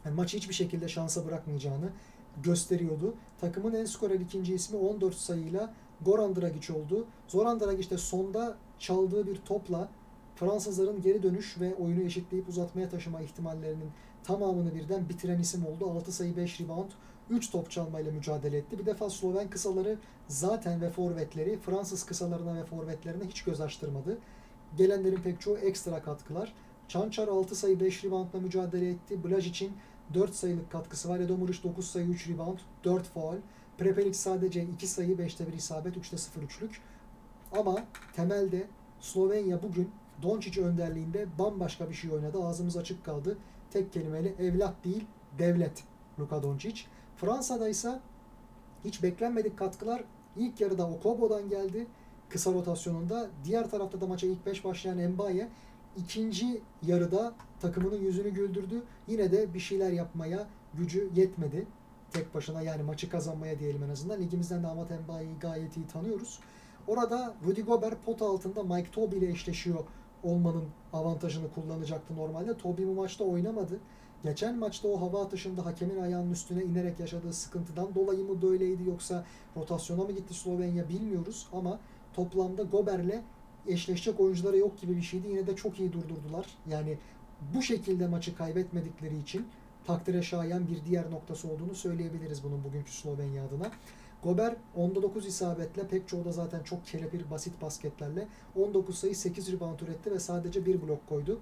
[0.05, 1.89] Yani maçı hiçbir şekilde şansa bırakmayacağını
[2.43, 3.15] gösteriyordu.
[3.41, 5.73] Takımın en skorer ikinci ismi 14 sayıyla
[6.05, 7.05] Goran Dragic oldu.
[7.27, 9.89] Zoran Dragic de sonda çaldığı bir topla
[10.35, 13.89] Fransızların geri dönüş ve oyunu eşitleyip uzatmaya taşıma ihtimallerinin
[14.23, 15.89] tamamını birden bitiren isim oldu.
[15.89, 16.91] 6 sayı 5 rebound
[17.29, 18.79] 3 top çalmayla mücadele etti.
[18.79, 24.17] Bir defa Sloven kısaları zaten ve forvetleri Fransız kısalarına ve forvetlerine hiç göz açtırmadı.
[24.77, 26.53] Gelenlerin pek çoğu ekstra katkılar.
[26.87, 29.23] Çançar 6 sayı 5 reboundla mücadele etti.
[29.23, 29.71] Blaj için
[30.13, 31.19] 4 sayılık katkısı var.
[31.19, 33.35] Edomuric 9 sayı 3 rebound 4 foul.
[33.77, 36.81] Prepelic sadece 2 sayı 5'te 1 isabet 3'te 0 üçlük.
[37.51, 37.83] Ama
[38.15, 38.67] temelde
[38.99, 42.43] Slovenya bugün Doncic önderliğinde bambaşka bir şey oynadı.
[42.43, 43.37] Ağzımız açık kaldı.
[43.71, 45.05] Tek kelimeyle evlat değil
[45.39, 45.83] devlet
[46.19, 46.81] Luka Doncic.
[47.15, 47.99] Fransa'da ise
[48.85, 50.03] hiç beklenmedik katkılar
[50.35, 51.87] ilk yarıda Okobo'dan geldi.
[52.29, 53.29] Kısa rotasyonunda.
[53.45, 55.49] Diğer tarafta da maça ilk 5 başlayan Mbaye
[55.97, 58.83] ikinci yarıda takımının yüzünü güldürdü.
[59.07, 61.67] Yine de bir şeyler yapmaya gücü yetmedi.
[62.13, 64.21] Tek başına yani maçı kazanmaya diyelim en azından.
[64.21, 66.39] Ligimizden de Amat Mbaye'yi gayet iyi tanıyoruz.
[66.87, 69.83] Orada Rudy Gobert pot altında Mike Toby ile eşleşiyor
[70.23, 72.57] olmanın avantajını kullanacaktı normalde.
[72.57, 73.79] Toby bu maçta oynamadı.
[74.23, 79.25] Geçen maçta o hava atışında hakemin ayağının üstüne inerek yaşadığı sıkıntıdan dolayı mı böyleydi yoksa
[79.57, 81.79] rotasyona mı gitti Slovenya bilmiyoruz ama
[82.13, 83.21] toplamda Gober'le
[83.67, 85.27] eşleşecek oyuncuları yok gibi bir şeydi.
[85.27, 86.45] Yine de çok iyi durdurdular.
[86.69, 86.97] Yani
[87.55, 89.47] bu şekilde maçı kaybetmedikleri için
[89.87, 93.71] takdire şayan bir diğer noktası olduğunu söyleyebiliriz bunun bugünkü Slovenya adına.
[94.23, 99.51] Gober 10'da 9 isabetle pek çoğu da zaten çok kelepir basit basketlerle 19 sayı 8
[99.51, 101.39] rebound üretti ve sadece bir blok koydu.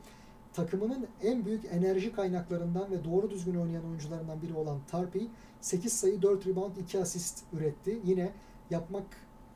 [0.53, 5.27] Takımının en büyük enerji kaynaklarından ve doğru düzgün oynayan oyuncularından biri olan Tarpi
[5.61, 7.99] 8 sayı 4 rebound 2 asist üretti.
[8.05, 8.31] Yine
[8.69, 9.05] yapmak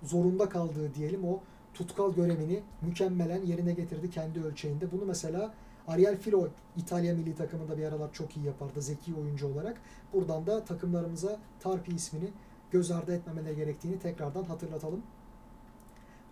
[0.03, 1.39] zorunda kaldığı diyelim o
[1.73, 4.91] tutkal görevini mükemmelen yerine getirdi kendi ölçeğinde.
[4.91, 5.53] Bunu mesela
[5.89, 9.81] Ariel Filo İtalya milli takımında bir aralar çok iyi yapardı zeki oyuncu olarak.
[10.13, 12.29] Buradan da takımlarımıza Tarpi ismini
[12.71, 15.03] göz ardı etmemeleri gerektiğini tekrardan hatırlatalım.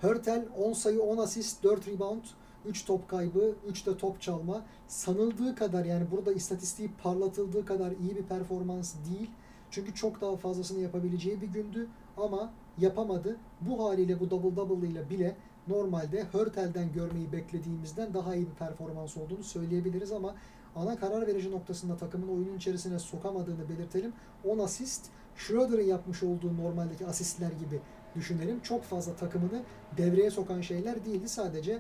[0.02, 2.24] Hörtel 10 sayı 10 asist 4 rebound
[2.66, 8.16] 3 top kaybı 3 de top çalma sanıldığı kadar yani burada istatistiği parlatıldığı kadar iyi
[8.16, 9.30] bir performans değil.
[9.72, 11.88] Çünkü çok daha fazlasını yapabileceği bir gündü
[12.18, 13.38] ama yapamadı.
[13.62, 15.36] Bu haliyle bu double double ile bile
[15.70, 20.36] normalde Hörtel'den görmeyi beklediğimizden daha iyi bir performans olduğunu söyleyebiliriz ama
[20.76, 24.14] ana karar verici noktasında takımın oyunun içerisine sokamadığını belirtelim.
[24.46, 25.06] 10 asist
[25.36, 27.82] Schroeder'ın yapmış olduğu normaldeki asistler gibi
[28.16, 28.60] düşünelim.
[28.60, 29.64] Çok fazla takımını
[29.98, 31.30] devreye sokan şeyler değildi.
[31.30, 31.80] Sadece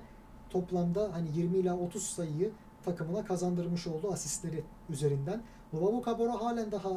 [0.49, 2.51] toplamda hani 20 ila 30 sayıyı
[2.85, 5.41] takımına kazandırmış olduğu asistleri üzerinden.
[5.73, 6.89] Luvavu Kabora halen daha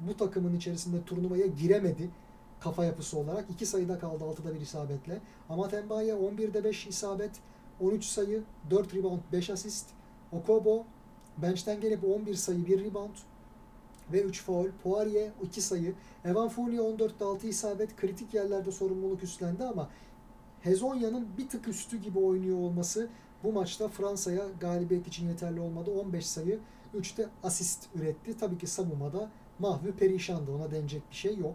[0.00, 2.10] bu takımın içerisinde turnuvaya giremedi
[2.64, 3.50] kafa yapısı olarak.
[3.50, 5.20] 2 sayıda kaldı 6'da bir isabetle.
[5.48, 7.30] Ama Tembaye 11'de 5 isabet,
[7.80, 9.86] 13 sayı, 4 rebound, 5 asist.
[10.32, 10.84] Okobo
[11.38, 13.16] bench'ten gelip 11 sayı, 1 rebound,
[14.12, 14.66] ve 3 faul.
[14.82, 15.94] Poirier 2 sayı.
[16.24, 17.96] Evan Fournier 14'te 6 isabet.
[17.96, 19.88] Kritik yerlerde sorumluluk üstlendi ama
[20.60, 23.08] Hezonya'nın bir tık üstü gibi oynuyor olması
[23.44, 25.90] bu maçta Fransa'ya galibiyet için yeterli olmadı.
[25.90, 26.58] 15 sayı,
[26.94, 28.38] 3'te asist üretti.
[28.38, 30.50] Tabii ki savunmada mahvü perişandı.
[30.52, 31.54] Ona denecek bir şey yok.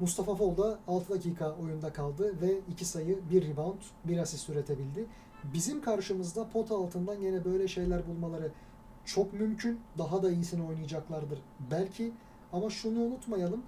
[0.00, 5.06] Mustafa Fol da 6 dakika oyunda kaldı ve 2 sayı, 1 rebound, 1 asist üretebildi.
[5.54, 8.52] Bizim karşımızda pot altından yine böyle şeyler bulmaları
[9.04, 9.80] çok mümkün.
[9.98, 11.38] Daha da iyisini oynayacaklardır
[11.70, 12.12] belki.
[12.52, 13.62] Ama şunu unutmayalım.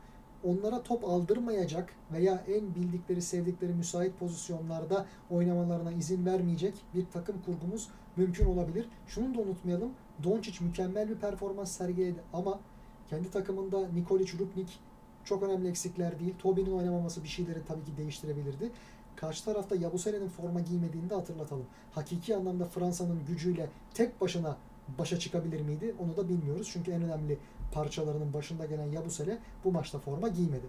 [0.45, 7.89] Onlara top aldırmayacak veya en bildikleri, sevdikleri müsait pozisyonlarda oynamalarına izin vermeyecek bir takım kurgumuz
[8.17, 8.89] mümkün olabilir.
[9.07, 9.91] Şunu da unutmayalım.
[10.25, 12.61] Doncic mükemmel bir performans sergiledi ama
[13.09, 14.81] kendi takımında Nikolic, Rupnik
[15.25, 16.35] çok önemli eksikler değil.
[16.39, 18.71] Toby'nin oynamaması bir şeyleri tabii ki değiştirebilirdi.
[19.17, 21.67] Karşı tarafta Yabusele'nin forma giymediğini de hatırlatalım.
[21.93, 24.57] Hakiki anlamda Fransa'nın gücüyle tek başına
[24.99, 25.95] başa çıkabilir miydi?
[25.99, 26.71] Onu da bilmiyoruz.
[26.73, 27.39] Çünkü en önemli
[27.73, 30.67] parçalarının başında gelen Yabusele bu maçta forma giymedi.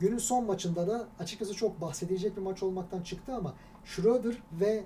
[0.00, 4.84] Günün son maçında da açıkçası çok bahsedilecek bir maç olmaktan çıktı ama Schröder ve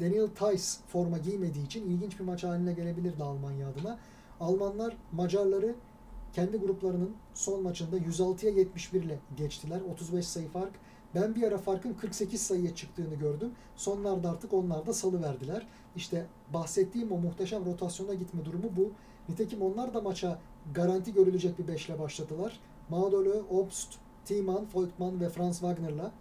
[0.00, 3.98] Daniel Tice forma giymediği için ilginç bir maç haline gelebilirdi Almanya adına.
[4.40, 5.74] Almanlar Macarları
[6.34, 9.80] kendi gruplarının son maçında 106'ya 71 ile geçtiler.
[9.92, 10.72] 35 sayı fark.
[11.14, 13.52] Ben bir ara farkın 48 sayıya çıktığını gördüm.
[13.76, 15.66] Sonlarda artık onlar da salı verdiler.
[15.96, 18.92] İşte bahsettiğim o muhteşem rotasyona gitme durumu bu.
[19.28, 20.38] Nitekim onlar da maça
[20.74, 22.60] garanti görülecek bir beşle başladılar.
[22.90, 26.12] Madolö, Obst, Thiemann, Voigtmann ve Franz Wagner'la.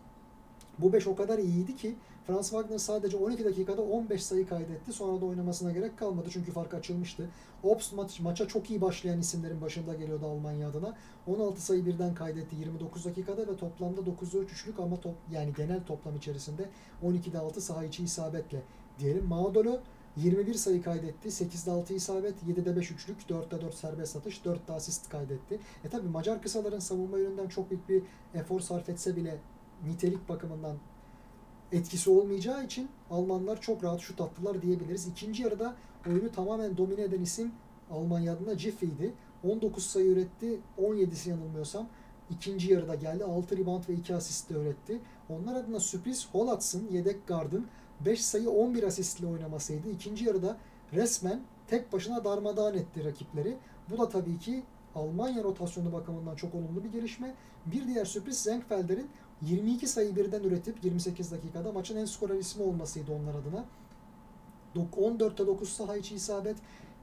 [0.80, 1.96] Bu beş o kadar iyiydi ki
[2.28, 4.94] Franz Wagner sadece 12 dakikada 15 sayı kaydetti.
[4.94, 7.30] Sonra da oynamasına gerek kalmadı çünkü fark açılmıştı.
[7.64, 10.96] Ops maç, maça çok iyi başlayan isimlerin başında geliyordu Almanya adına.
[11.28, 15.84] 16 sayı birden kaydetti 29 dakikada ve toplamda 9'da 3 üçlük ama top, yani genel
[15.84, 16.70] toplam içerisinde
[17.04, 18.62] 12'de 6 saha içi isabetle
[19.00, 19.26] diyelim.
[19.26, 19.80] Maudolo
[20.18, 21.30] 21 sayı kaydetti.
[21.30, 25.60] 8'de 6 isabet, 7'de 5 üçlük, 4'te 4 serbest atış, 4'te asist kaydetti.
[25.86, 28.04] E tabi Macar kısaların savunma yönünden çok büyük bir
[28.34, 29.38] efor sarf etse bile
[29.88, 30.78] nitelik bakımından
[31.74, 35.08] etkisi olmayacağı için Almanlar çok rahat şut attılar diyebiliriz.
[35.08, 35.76] İkinci yarıda
[36.08, 37.52] oyunu tamamen domine eden isim
[37.92, 39.14] Almanya adına Jiffy'ydi.
[39.44, 40.60] 19 sayı üretti.
[40.78, 41.88] 17'si yanılmıyorsam
[42.30, 43.24] ikinci yarıda geldi.
[43.24, 45.00] 6 rebound ve 2 asist de üretti.
[45.30, 47.68] Onlar adına sürpriz Holats'ın yedek gardın
[48.06, 49.90] 5 sayı 11 asistle oynamasıydı.
[49.90, 50.58] İkinci yarıda
[50.94, 53.58] resmen tek başına darmadağın etti rakipleri.
[53.90, 54.64] Bu da tabii ki
[54.96, 57.36] Almanya rotasyonu bakımından çok olumlu bir gelişme.
[57.66, 59.10] Bir diğer sürpriz Zenkfelder'in
[59.42, 63.66] 22 sayı birden üretip 28 dakikada maçın en skorer ismi olmasıydı onlar adına.
[64.76, 66.56] 14'te 9 saha içi isabet,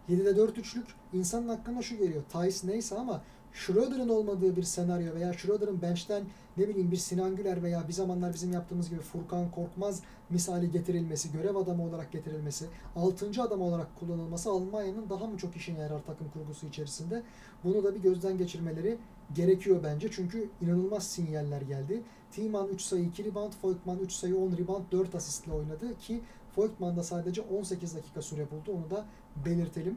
[0.09, 0.87] 7'de 4 üçlük.
[1.12, 2.22] İnsanın aklına şu geliyor.
[2.33, 3.22] Tice neyse ama
[3.53, 6.22] Schroeder'ın olmadığı bir senaryo veya Schroeder'ın bench'ten
[6.57, 11.33] ne bileyim bir Sinan Güler veya bir zamanlar bizim yaptığımız gibi Furkan Korkmaz misali getirilmesi,
[11.33, 12.66] görev adamı olarak getirilmesi,
[12.97, 13.43] 6.
[13.43, 17.22] adam olarak kullanılması Almanya'nın daha mı çok işine yarar takım kurgusu içerisinde?
[17.64, 18.99] Bunu da bir gözden geçirmeleri
[19.35, 20.09] gerekiyor bence.
[20.11, 22.03] Çünkü inanılmaz sinyaller geldi.
[22.33, 26.20] Thiemann 3 sayı 2 rebound, Voigtmann 3 sayı 10 rebound 4 asistle oynadı ki
[26.57, 28.72] Voigtmann da sadece 18 dakika süre buldu.
[28.72, 29.05] Onu da
[29.47, 29.97] belirtelim.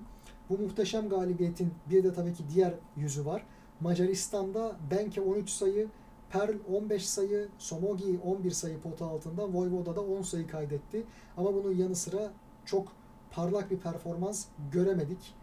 [0.49, 3.45] Bu muhteşem galibiyetin bir de tabii ki diğer yüzü var.
[3.79, 5.87] Macaristan'da Benke 13 sayı,
[6.29, 11.03] Perl 15 sayı, Somogi 11 sayı pota altında, Voivoda da 10 sayı kaydetti.
[11.37, 12.31] Ama bunun yanı sıra
[12.65, 12.87] çok
[13.31, 15.35] parlak bir performans göremedik.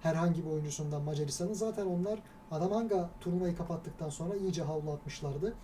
[0.00, 1.52] Herhangi bir oyuncusundan Macaristan'ın.
[1.52, 2.18] Zaten onlar
[2.50, 5.54] Adamanga turnuvayı kapattıktan sonra iyice havlu atmışlardı.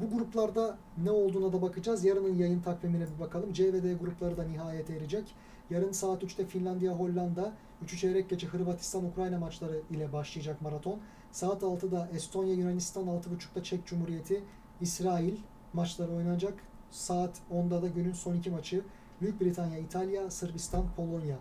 [0.00, 2.04] Bu gruplarda ne olduğuna da bakacağız.
[2.04, 3.52] Yarının yayın takvimine bir bakalım.
[3.52, 5.34] C ve D grupları da nihayet erecek.
[5.70, 7.52] Yarın saat 3'te Finlandiya, Hollanda,
[7.84, 10.98] 3'ü çeyrek geçe Hırvatistan, Ukrayna maçları ile başlayacak maraton.
[11.32, 14.42] Saat 6'da Estonya, Yunanistan, 6.30'da Çek Cumhuriyeti,
[14.80, 15.36] İsrail
[15.72, 16.54] maçları oynanacak.
[16.90, 18.82] Saat 10'da da günün son iki maçı
[19.20, 21.36] Büyük Britanya, İtalya, Sırbistan, Polonya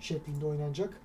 [0.00, 1.00] şeklinde oynanacak.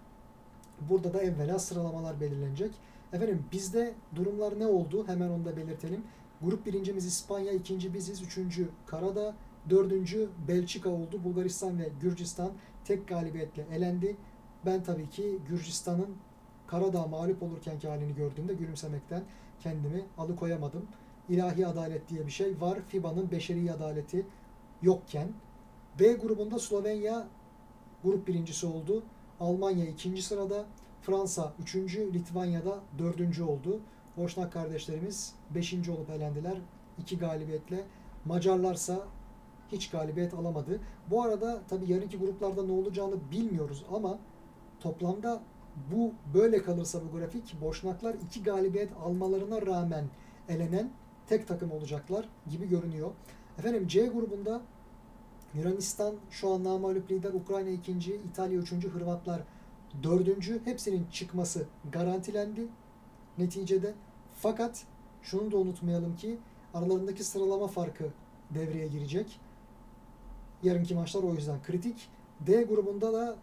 [0.90, 2.72] Burada da evvela sıralamalar belirlenecek.
[3.14, 5.08] Efendim bizde durumlar ne oldu?
[5.08, 6.04] Hemen onu da belirtelim.
[6.42, 9.36] Grup birincimiz İspanya, ikinci biziz, üçüncü Karadağ,
[9.70, 11.24] dördüncü Belçika oldu.
[11.24, 12.52] Bulgaristan ve Gürcistan
[12.86, 14.18] tek galibiyetle elendi.
[14.66, 16.16] Ben tabii ki Gürcistan'ın
[16.68, 19.24] Karadağ mağlup olurkenki halini gördüğümde gülümsemekten
[19.60, 20.86] kendimi alıkoyamadım.
[21.30, 22.80] İlahi adalet diye bir şey var.
[22.88, 24.26] FIBA'nın beşeri adaleti
[24.82, 25.28] yokken.
[26.00, 27.28] B grubunda Slovenya
[28.04, 29.04] grup birincisi oldu.
[29.40, 30.66] Almanya ikinci sırada.
[31.02, 33.80] Fransa üçüncü, Litvanya'da dördüncü oldu.
[34.18, 36.58] Boşnak kardeşlerimiz beşinci olup elendiler.
[36.98, 37.84] iki galibiyetle.
[38.26, 39.00] Macarlarsa
[39.72, 40.80] hiç galibiyet alamadı.
[41.10, 44.20] Bu arada tabi yarınki gruplarda ne olacağını bilmiyoruz ama
[44.80, 45.42] toplamda
[45.92, 50.06] bu böyle kalırsa bu grafik Boşnaklar iki galibiyet almalarına rağmen
[50.50, 50.90] elenen
[51.28, 53.12] tek takım olacaklar gibi görünüyor.
[53.60, 54.62] Efendim C grubunda
[55.54, 59.42] Yunanistan şu an namalüp lider, Ukrayna ikinci, İtalya üçüncü, Hırvatlar
[60.04, 60.62] dördüncü.
[60.66, 62.68] Hepsinin çıkması garantilendi
[63.40, 63.94] neticede.
[64.36, 64.86] Fakat
[65.22, 66.38] şunu da unutmayalım ki
[66.74, 68.06] aralarındaki sıralama farkı
[68.54, 69.40] devreye girecek.
[70.64, 72.10] Yarınki maçlar o yüzden kritik.
[72.40, 73.36] D grubunda da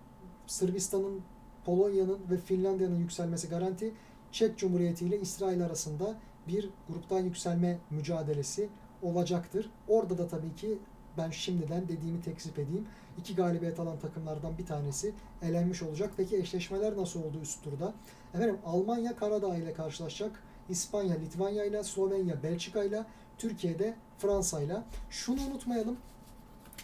[0.46, 1.20] Sırbistan'ın,
[1.64, 3.94] Polonya'nın ve Finlandiya'nın yükselmesi garanti.
[4.32, 6.14] Çek Cumhuriyeti ile İsrail arasında
[6.48, 8.68] bir gruptan yükselme mücadelesi
[9.02, 9.70] olacaktır.
[9.88, 10.78] Orada da tabii ki
[11.18, 12.86] ben şimdiden dediğimi tekzip edeyim.
[13.18, 16.10] İki galibiyet alan takımlardan bir tanesi elenmiş olacak.
[16.16, 17.94] Peki eşleşmeler nasıl oldu üst turda?
[18.34, 20.42] Efendim Almanya Karadağ ile karşılaşacak.
[20.68, 23.04] İspanya Litvanya ile, Slovenya Belçika ile,
[23.38, 24.82] Türkiye'de Fransa ile.
[25.10, 25.96] Şunu unutmayalım.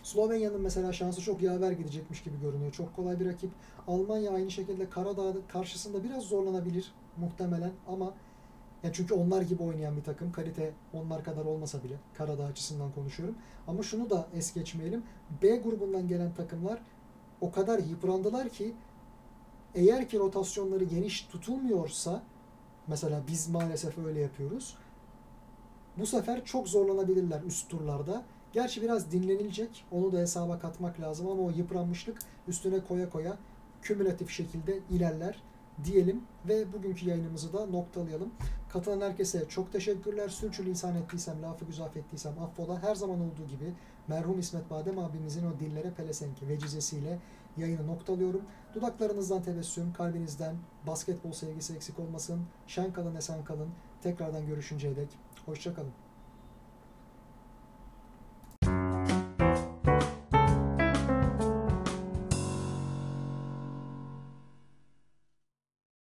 [0.03, 2.73] Slovenya'nın mesela şansı çok yaver gidecekmiş gibi görünüyor.
[2.73, 3.51] Çok kolay bir rakip.
[3.89, 8.15] Almanya aynı şekilde Karadağ karşısında biraz zorlanabilir muhtemelen ama
[8.83, 10.33] yani çünkü onlar gibi oynayan bir takım.
[10.33, 13.35] Kalite onlar kadar olmasa bile Karadağ açısından konuşuyorum.
[13.67, 15.03] Ama şunu da es geçmeyelim.
[15.43, 16.83] B grubundan gelen takımlar
[17.41, 18.75] o kadar yıprandılar ki
[19.75, 22.23] eğer ki rotasyonları geniş tutulmuyorsa
[22.87, 24.77] mesela biz maalesef öyle yapıyoruz.
[25.99, 28.25] Bu sefer çok zorlanabilirler üst turlarda.
[28.53, 29.85] Gerçi biraz dinlenilecek.
[29.93, 32.19] Onu da hesaba katmak lazım ama o yıpranmışlık
[32.49, 33.37] üstüne koya koya
[33.83, 35.43] kümülatif şekilde ilerler
[35.85, 38.31] diyelim ve bugünkü yayınımızı da noktalayalım.
[38.73, 40.29] Katılan herkese çok teşekkürler.
[40.29, 42.83] Sürçülisan ettiysem, lafı güzaf ettiysem affola.
[42.83, 43.75] Her zaman olduğu gibi
[44.09, 47.19] merhum İsmet Badem abimizin o dillere pelesenki vecizesiyle
[47.57, 48.43] yayını noktalıyorum.
[48.75, 50.57] Dudaklarınızdan tebessüm, kalbinizden
[50.87, 52.41] basketbol sevgisi eksik olmasın.
[52.67, 53.69] Şen kalın, esen kalın.
[54.03, 55.09] Tekrardan görüşünceye dek.
[55.47, 56.02] Hoşçakalın.